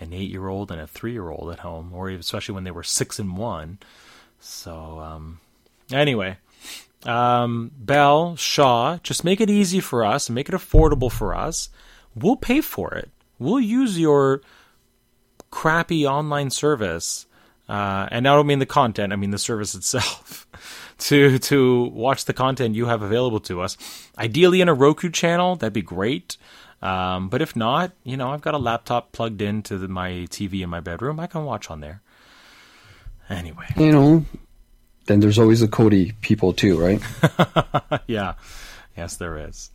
[0.00, 3.78] an eight-year-old and a three-year-old at home, or especially when they were six and one.
[4.40, 5.40] So um,
[5.92, 6.38] anyway,
[7.04, 11.70] um, Bell Shaw, just make it easy for us and make it affordable for us
[12.16, 13.10] we'll pay for it.
[13.38, 14.40] We'll use your
[15.50, 17.26] crappy online service,
[17.68, 20.46] uh, and I don't mean the content; I mean the service itself.
[20.98, 23.76] to to watch the content you have available to us.
[24.18, 26.38] Ideally, in a Roku channel, that'd be great.
[26.82, 30.62] Um, but if not, you know, I've got a laptop plugged into the, my TV
[30.62, 31.18] in my bedroom.
[31.18, 32.02] I can watch on there.
[33.28, 34.24] Anyway, you know,
[35.06, 37.02] then there's always the Kodi people too, right?
[38.06, 38.34] yeah,
[38.96, 39.70] yes, there is.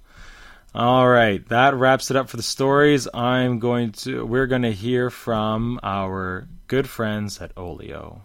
[0.73, 3.07] All right, that wraps it up for the stories.
[3.13, 8.21] I'm going to we're going to hear from our good friends at Olio.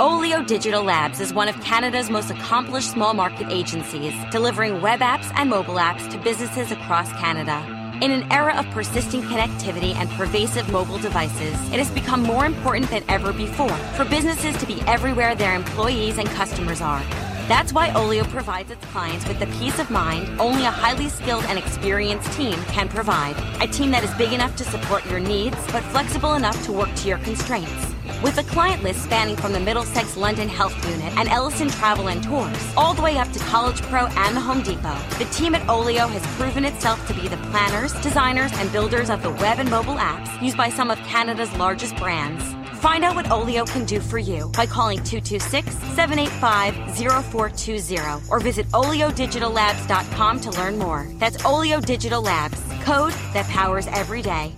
[0.00, 5.28] Olio Digital Labs is one of Canada's most accomplished small market agencies, delivering web apps
[5.34, 7.60] and mobile apps to businesses across Canada.
[8.00, 12.88] In an era of persistent connectivity and pervasive mobile devices, it has become more important
[12.90, 17.02] than ever before for businesses to be everywhere their employees and customers are.
[17.48, 21.44] That's why Olio provides its clients with the peace of mind only a highly skilled
[21.46, 23.34] and experienced team can provide.
[23.60, 26.94] A team that is big enough to support your needs, but flexible enough to work
[26.94, 27.97] to your constraints.
[28.22, 32.22] With a client list spanning from the Middlesex London Health Unit and Ellison Travel and
[32.22, 35.68] Tours, all the way up to College Pro and the Home Depot, the team at
[35.68, 39.70] Olio has proven itself to be the planners, designers, and builders of the web and
[39.70, 42.42] mobile apps used by some of Canada's largest brands.
[42.80, 48.66] Find out what Olio can do for you by calling 226 785 0420 or visit
[48.68, 51.06] OlioDigitalLabs.com to learn more.
[51.18, 54.54] That's Olio Digital Labs, code that powers every day.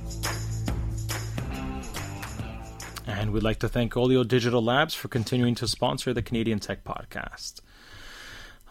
[3.21, 6.85] And we'd like to thank Olio Digital Labs for continuing to sponsor the Canadian Tech
[6.85, 7.61] Podcast.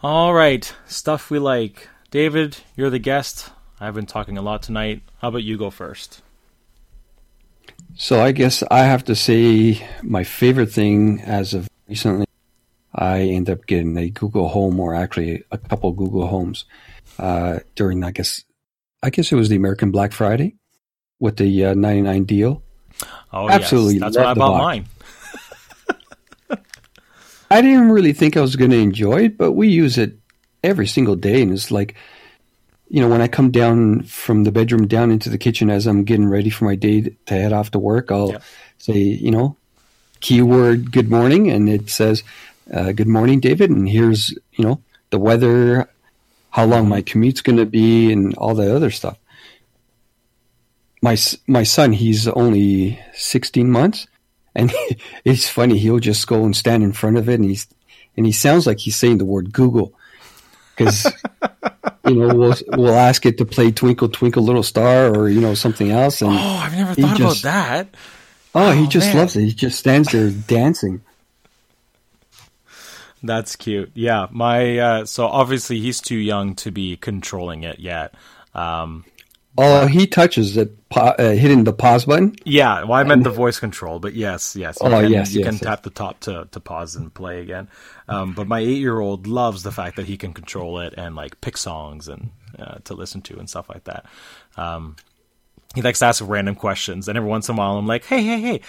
[0.02, 3.50] All right, stuff we like David, you're the guest.
[3.78, 5.02] I've been talking a lot tonight.
[5.18, 6.22] How about you go first?
[7.94, 12.26] So I guess I have to say my favorite thing as of recently,
[12.92, 16.64] I end up getting a Google Home or actually a couple Google Homes
[17.20, 18.42] uh, during I guess
[19.00, 20.56] I guess it was the American Black Friday
[21.20, 22.64] with the uh, 99 deal.
[23.32, 24.02] Oh, Absolutely, yes.
[24.02, 24.86] that's when I bought mine.
[27.50, 30.16] I didn't really think I was going to enjoy it, but we use it
[30.62, 31.94] every single day, and it's like,
[32.88, 36.04] you know, when I come down from the bedroom down into the kitchen as I'm
[36.04, 38.42] getting ready for my day to head off to work, I'll yep.
[38.78, 39.56] say, you know,
[40.20, 42.22] keyword good morning, and it says,
[42.72, 44.80] uh, "Good morning, David," and here's you know
[45.10, 45.88] the weather,
[46.50, 49.18] how long my commute's going to be, and all that other stuff.
[51.02, 54.06] My my son, he's only 16 months,
[54.54, 54.72] and
[55.24, 55.78] it's funny.
[55.78, 57.66] He'll just go and stand in front of it, and he's
[58.16, 59.94] and he sounds like he's saying the word Google
[60.76, 61.04] because
[62.06, 65.54] you know we'll we'll ask it to play Twinkle Twinkle Little Star or you know
[65.54, 66.22] something else.
[66.22, 67.94] And oh, I've never thought just, about that.
[68.54, 69.16] Oh, oh he just man.
[69.16, 69.44] loves it.
[69.44, 71.02] He just stands there dancing.
[73.22, 73.90] That's cute.
[73.94, 78.14] Yeah, my uh, so obviously he's too young to be controlling it yet.
[78.54, 79.04] Um,
[79.62, 82.34] Oh, he touches it, uh, hitting the pause button.
[82.46, 84.78] Yeah, well, I meant the voice control, but yes, yes.
[84.80, 85.62] You oh, can, yes, you yes, can yes.
[85.62, 87.68] tap the top to, to pause and play again.
[88.08, 91.14] Um, but my eight year old loves the fact that he can control it and
[91.14, 94.06] like pick songs and uh, to listen to and stuff like that.
[94.56, 94.96] Um,
[95.74, 98.22] he likes to ask random questions, and every once in a while, I'm like, "Hey,
[98.22, 98.60] hey, hey."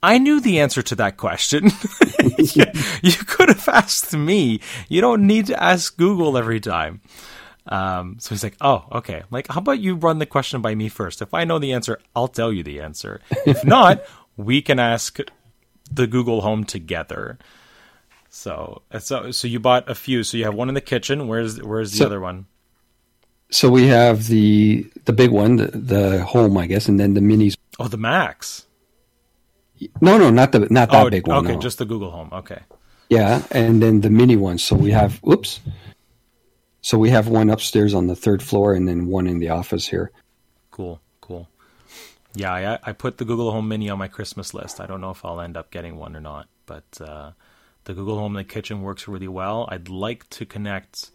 [0.00, 1.72] I knew the answer to that question.
[2.38, 2.64] you,
[3.02, 4.60] you could have asked me.
[4.88, 7.02] You don't need to ask Google every time.
[7.68, 9.22] Um, so he's like, oh, okay.
[9.30, 11.20] Like, how about you run the question by me first?
[11.20, 13.20] If I know the answer, I'll tell you the answer.
[13.46, 14.02] If not,
[14.36, 15.18] we can ask
[15.90, 17.38] the Google Home together.
[18.30, 20.22] So, so, so you bought a few.
[20.22, 21.28] So you have one in the kitchen.
[21.28, 22.46] Where's where's the so, other one?
[23.50, 27.20] So we have the the big one, the, the home, I guess, and then the
[27.20, 27.56] minis.
[27.78, 28.66] Oh, the Max.
[30.00, 31.44] No, no, not the not that oh, big one.
[31.44, 31.60] Okay, no.
[31.60, 32.28] just the Google Home.
[32.32, 32.60] Okay.
[33.08, 34.58] Yeah, and then the mini one.
[34.58, 35.20] So we have.
[35.24, 35.60] Oops.
[36.80, 39.86] So we have one upstairs on the third floor and then one in the office
[39.86, 40.10] here.
[40.70, 41.48] Cool, cool.
[42.34, 44.80] Yeah, I, I put the Google Home Mini on my Christmas list.
[44.80, 47.32] I don't know if I'll end up getting one or not, but uh,
[47.84, 49.68] the Google Home in the kitchen works really well.
[49.70, 51.10] I'd like to connect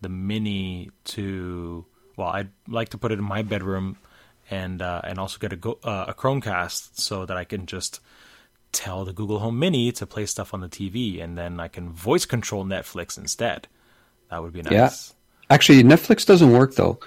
[0.00, 1.84] the Mini to,
[2.16, 3.98] well, I'd like to put it in my bedroom
[4.50, 8.00] and uh, and also get a, go, uh, a Chromecast so that I can just
[8.72, 11.90] tell the Google Home Mini to play stuff on the TV, and then I can
[11.90, 13.68] voice control Netflix instead.
[14.32, 14.72] That would be nice.
[14.72, 15.54] Yeah.
[15.54, 16.98] Actually, Netflix doesn't work though,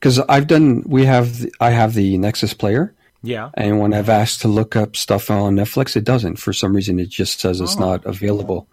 [0.00, 0.82] because I've done.
[0.86, 1.44] We have.
[1.60, 2.94] I have the Nexus player.
[3.22, 3.50] Yeah.
[3.54, 6.36] And when I've asked to look up stuff on Netflix, it doesn't.
[6.36, 7.80] For some reason, it just says it's oh.
[7.80, 8.68] not available.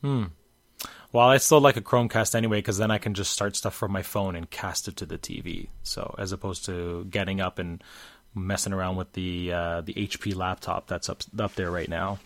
[0.00, 0.26] Hmm.
[1.12, 3.90] Well, I still like a Chromecast anyway because then I can just start stuff from
[3.90, 5.70] my phone and cast it to the TV.
[5.82, 7.82] So as opposed to getting up and
[8.32, 12.20] messing around with the uh, the HP laptop that's up up there right now.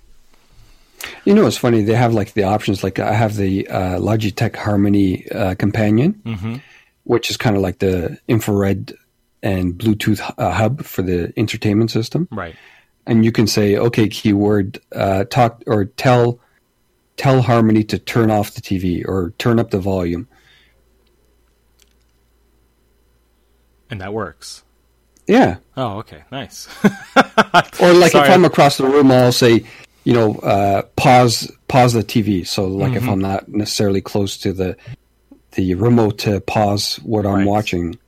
[1.25, 1.83] You know, it's funny.
[1.83, 2.83] They have like the options.
[2.83, 6.57] Like I have the uh, Logitech Harmony uh, Companion, mm-hmm.
[7.05, 8.95] which is kind of like the infrared
[9.43, 12.29] and Bluetooth uh, hub for the entertainment system.
[12.31, 12.57] Right.
[13.07, 16.41] And you can say, "Okay, keyword, uh, talk or tell
[17.17, 20.27] tell Harmony to turn off the TV or turn up the volume."
[23.91, 24.65] And that works.
[25.27, 25.57] Yeah.
[25.77, 26.69] Oh, okay, nice.
[27.81, 28.29] or like Sorry.
[28.29, 29.65] if I'm across the room, I'll say,
[30.05, 32.47] you know, uh, pause pause the TV.
[32.47, 32.97] So like mm-hmm.
[32.99, 34.77] if I'm not necessarily close to the
[35.53, 37.99] the remote to pause what I'm watching.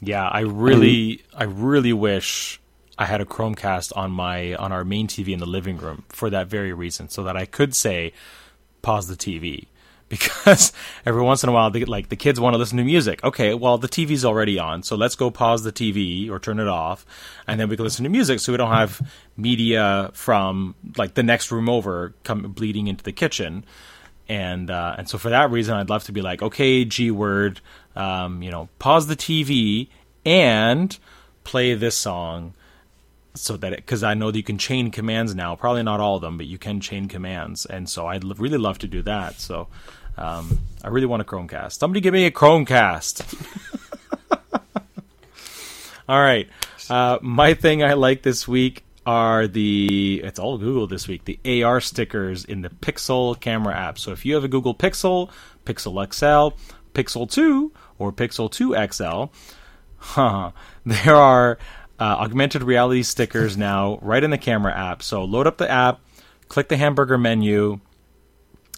[0.00, 2.60] Yeah, I really I really wish
[2.98, 6.30] I had a Chromecast on my on our main TV in the living room for
[6.30, 8.12] that very reason, so that I could say
[8.82, 9.66] pause the TV
[10.10, 10.72] because
[11.06, 13.24] every once in a while, they, like the kids want to listen to music.
[13.24, 16.68] Okay, well the TV's already on, so let's go pause the TV or turn it
[16.68, 17.06] off,
[17.46, 18.40] and then we can listen to music.
[18.40, 19.00] So we don't have
[19.38, 23.64] media from like the next room over come bleeding into the kitchen.
[24.28, 27.60] And uh, and so for that reason, I'd love to be like, okay, G word,
[27.96, 29.88] um, you know, pause the TV
[30.26, 30.96] and
[31.42, 32.54] play this song
[33.34, 35.56] so that because I know that you can chain commands now.
[35.56, 38.58] Probably not all of them, but you can chain commands, and so I'd l- really
[38.58, 39.40] love to do that.
[39.40, 39.68] So
[40.18, 41.72] um, I really want a Chromecast.
[41.72, 43.22] Somebody give me a Chromecast.
[46.08, 46.48] all right.
[46.88, 51.64] Uh, my thing I like this week are the it's all Google this week the
[51.64, 53.98] AR stickers in the Pixel camera app.
[53.98, 55.30] So if you have a Google Pixel,
[55.64, 56.56] Pixel XL,
[56.94, 59.32] Pixel 2, or Pixel 2 XL,
[59.98, 60.50] huh,
[60.86, 61.58] there are
[62.00, 65.02] uh, augmented reality stickers now right in the camera app.
[65.02, 66.00] So load up the app,
[66.48, 67.80] click the hamburger menu,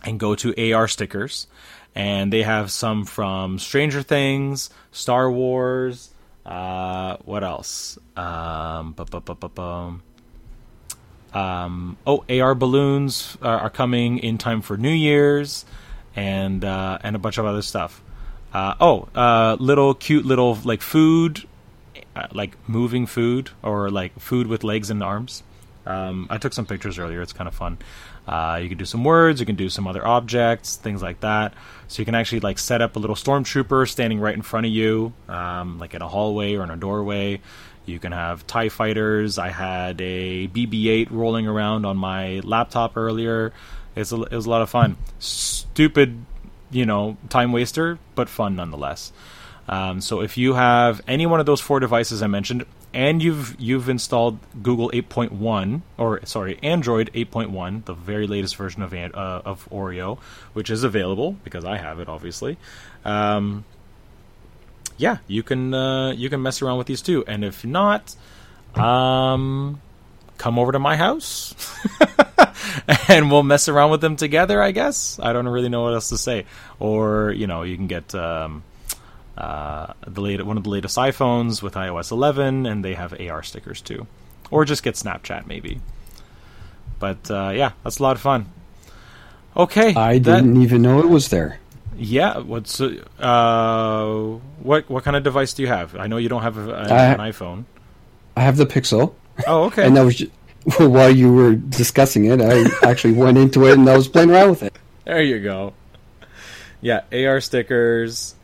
[0.04, 1.46] and go to AR stickers.
[1.94, 6.10] and they have some from Stranger Things, Star Wars.
[6.44, 7.98] Uh, what else?
[8.16, 8.96] Um,
[11.34, 15.64] um, oh, AR balloons are, are, coming in time for New Year's,
[16.16, 18.02] and uh, and a bunch of other stuff.
[18.52, 21.46] Uh, oh, uh, little cute little like food,
[22.14, 25.42] uh, like moving food or like food with legs and arms.
[25.84, 27.22] Um, I took some pictures earlier.
[27.22, 27.78] It's kind of fun.
[28.26, 29.40] Uh, you can do some words.
[29.40, 31.54] You can do some other objects, things like that.
[31.88, 34.72] So you can actually like set up a little stormtrooper standing right in front of
[34.72, 37.40] you, um, like in a hallway or in a doorway.
[37.84, 39.38] You can have TIE fighters.
[39.38, 43.52] I had a BB 8 rolling around on my laptop earlier.
[43.96, 44.96] It's a, it was a lot of fun.
[45.18, 46.24] Stupid,
[46.70, 49.12] you know, time waster, but fun nonetheless.
[49.68, 53.58] Um, so if you have any one of those four devices I mentioned, and you've
[53.58, 59.06] you've installed Google 8.1 or sorry Android 8.1, the very latest version of uh,
[59.44, 60.18] of Oreo,
[60.52, 62.58] which is available because I have it obviously.
[63.04, 63.64] Um,
[64.98, 68.14] yeah, you can uh, you can mess around with these too, and if not,
[68.74, 69.80] um,
[70.38, 71.54] come over to my house
[73.08, 74.60] and we'll mess around with them together.
[74.60, 76.46] I guess I don't really know what else to say,
[76.78, 78.14] or you know you can get.
[78.14, 78.64] Um,
[79.36, 83.42] uh, the late, one of the latest iPhones with iOS 11, and they have AR
[83.42, 84.06] stickers too,
[84.50, 85.80] or just get Snapchat maybe.
[86.98, 88.46] But uh, yeah, that's a lot of fun.
[89.56, 91.58] Okay, I that, didn't even know it was there.
[91.96, 95.94] Yeah, what's uh, what what kind of device do you have?
[95.96, 97.64] I know you don't have a, a, an iPhone.
[98.36, 99.14] I have the Pixel.
[99.46, 99.86] Oh, okay.
[99.86, 100.30] and that was just,
[100.78, 104.50] while you were discussing it, I actually went into it and I was playing around
[104.50, 104.76] with it.
[105.04, 105.74] There you go.
[106.80, 108.34] Yeah, AR stickers,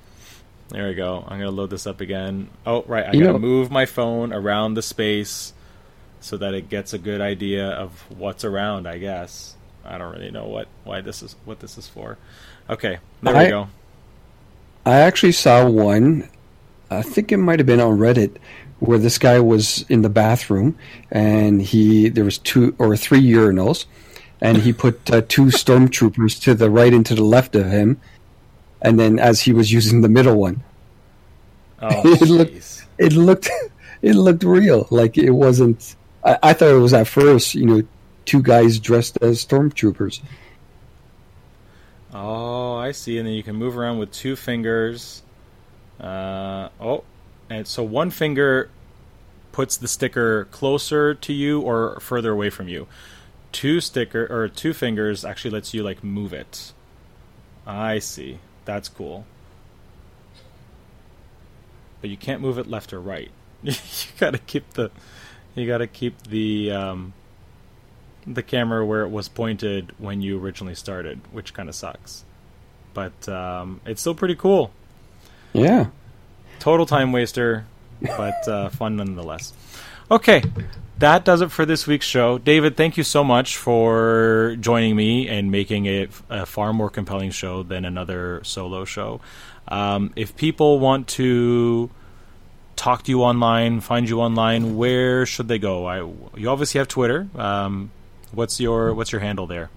[0.70, 1.24] there we go.
[1.26, 2.48] I'm gonna load this up again.
[2.66, 3.06] Oh, right.
[3.06, 5.52] I you gotta know, move my phone around the space
[6.20, 8.86] so that it gets a good idea of what's around.
[8.86, 9.56] I guess.
[9.84, 12.18] I don't really know what why this is what this is for.
[12.68, 13.68] Okay, there I, we go.
[14.84, 16.28] I actually saw one.
[16.90, 18.36] I think it might have been on Reddit
[18.80, 20.78] where this guy was in the bathroom
[21.10, 23.86] and he there was two or three urinals
[24.40, 28.00] and he put uh, two stormtroopers to the right and to the left of him
[28.82, 30.62] and then as he was using the middle one,
[31.80, 33.50] oh, it looked it looked
[34.02, 34.86] it looked real.
[34.90, 35.96] Like it wasn't.
[36.24, 37.82] I, I thought it was at first, you know,
[38.24, 40.20] two guys dressed as stormtroopers.
[42.12, 43.18] Oh, I see.
[43.18, 45.22] And then you can move around with two fingers.
[46.00, 47.04] Uh, oh,
[47.50, 48.70] and so one finger
[49.52, 52.86] puts the sticker closer to you or further away from you.
[53.50, 56.72] Two sticker or two fingers actually lets you like move it.
[57.66, 58.38] I see.
[58.68, 59.24] That's cool.
[62.02, 63.30] But you can't move it left or right.
[63.62, 63.72] you
[64.20, 64.90] gotta keep the
[65.54, 67.14] you gotta keep the um,
[68.26, 72.26] the camera where it was pointed when you originally started, which kind of sucks.
[72.92, 74.70] But um, it's still pretty cool.
[75.54, 75.86] Yeah.
[76.58, 77.64] Total time waster,
[78.02, 79.54] but uh, fun nonetheless.
[80.10, 80.42] Okay,
[80.98, 82.38] that does it for this week's show.
[82.38, 87.30] David, thank you so much for joining me and making it a far more compelling
[87.30, 89.20] show than another solo show.
[89.68, 91.90] Um, if people want to
[92.74, 95.84] talk to you online, find you online, where should they go?
[95.86, 95.98] I,
[96.38, 97.28] you obviously have Twitter.
[97.36, 97.90] Um,
[98.32, 99.68] what's your what's your handle there?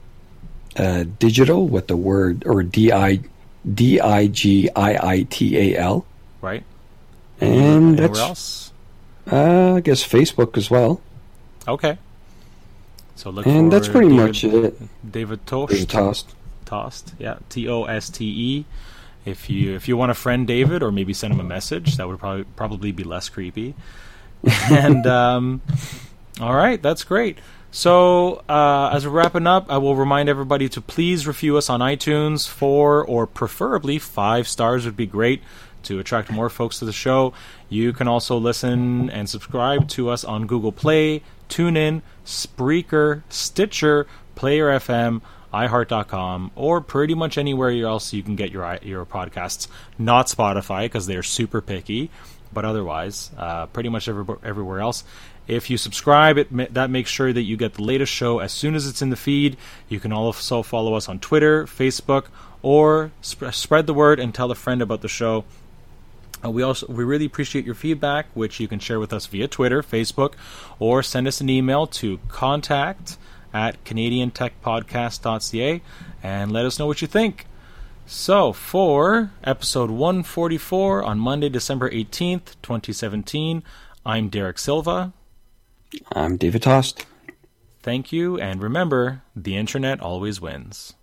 [0.77, 3.19] Uh, digital with the word or D I
[3.71, 6.05] D I G I I T A L.
[6.39, 6.63] Right.
[7.41, 8.70] And Anywhere that's else.
[9.29, 11.01] Uh, I guess Facebook as well.
[11.67, 11.97] Okay.
[13.15, 15.11] So look and that's pretty David, much it.
[15.11, 15.85] David Toste.
[15.85, 16.33] Toste.
[16.65, 17.13] Toste.
[17.19, 17.37] Yeah.
[17.49, 18.65] T O S T E.
[19.25, 22.07] If you if you want to friend David or maybe send him a message, that
[22.07, 23.75] would probably probably be less creepy.
[24.71, 25.61] and um,
[26.39, 27.37] all right, that's great.
[27.69, 31.79] So uh, as we're wrapping up, I will remind everybody to please review us on
[31.79, 32.47] iTunes.
[32.47, 35.41] Four or preferably five stars would be great
[35.83, 37.33] to attract more folks to the show.
[37.69, 44.69] You can also listen and subscribe to us on Google Play, TuneIn, Spreaker, Stitcher, Player
[44.69, 45.21] FM,
[45.53, 49.67] iHeart.com, or pretty much anywhere else you can get your your podcasts.
[49.97, 52.09] Not Spotify because they're super picky,
[52.53, 55.03] but otherwise, uh, pretty much every, everywhere else.
[55.47, 58.75] If you subscribe, it that makes sure that you get the latest show as soon
[58.75, 59.57] as it's in the feed.
[59.89, 62.27] You can also follow us on Twitter, Facebook,
[62.61, 65.43] or sp- spread the word and tell a friend about the show.
[66.43, 69.47] Uh, we also we really appreciate your feedback, which you can share with us via
[69.47, 70.33] Twitter, Facebook,
[70.79, 73.17] or send us an email to contact
[73.53, 75.81] at canadiantechpodcast.ca
[76.23, 77.45] and let us know what you think.
[78.05, 83.63] So, for episode 144 on Monday, December 18th, 2017,
[84.05, 85.13] I'm Derek Silva.
[86.11, 87.05] I'm David Toste.
[87.81, 90.93] Thank you, and remember, the internet always wins.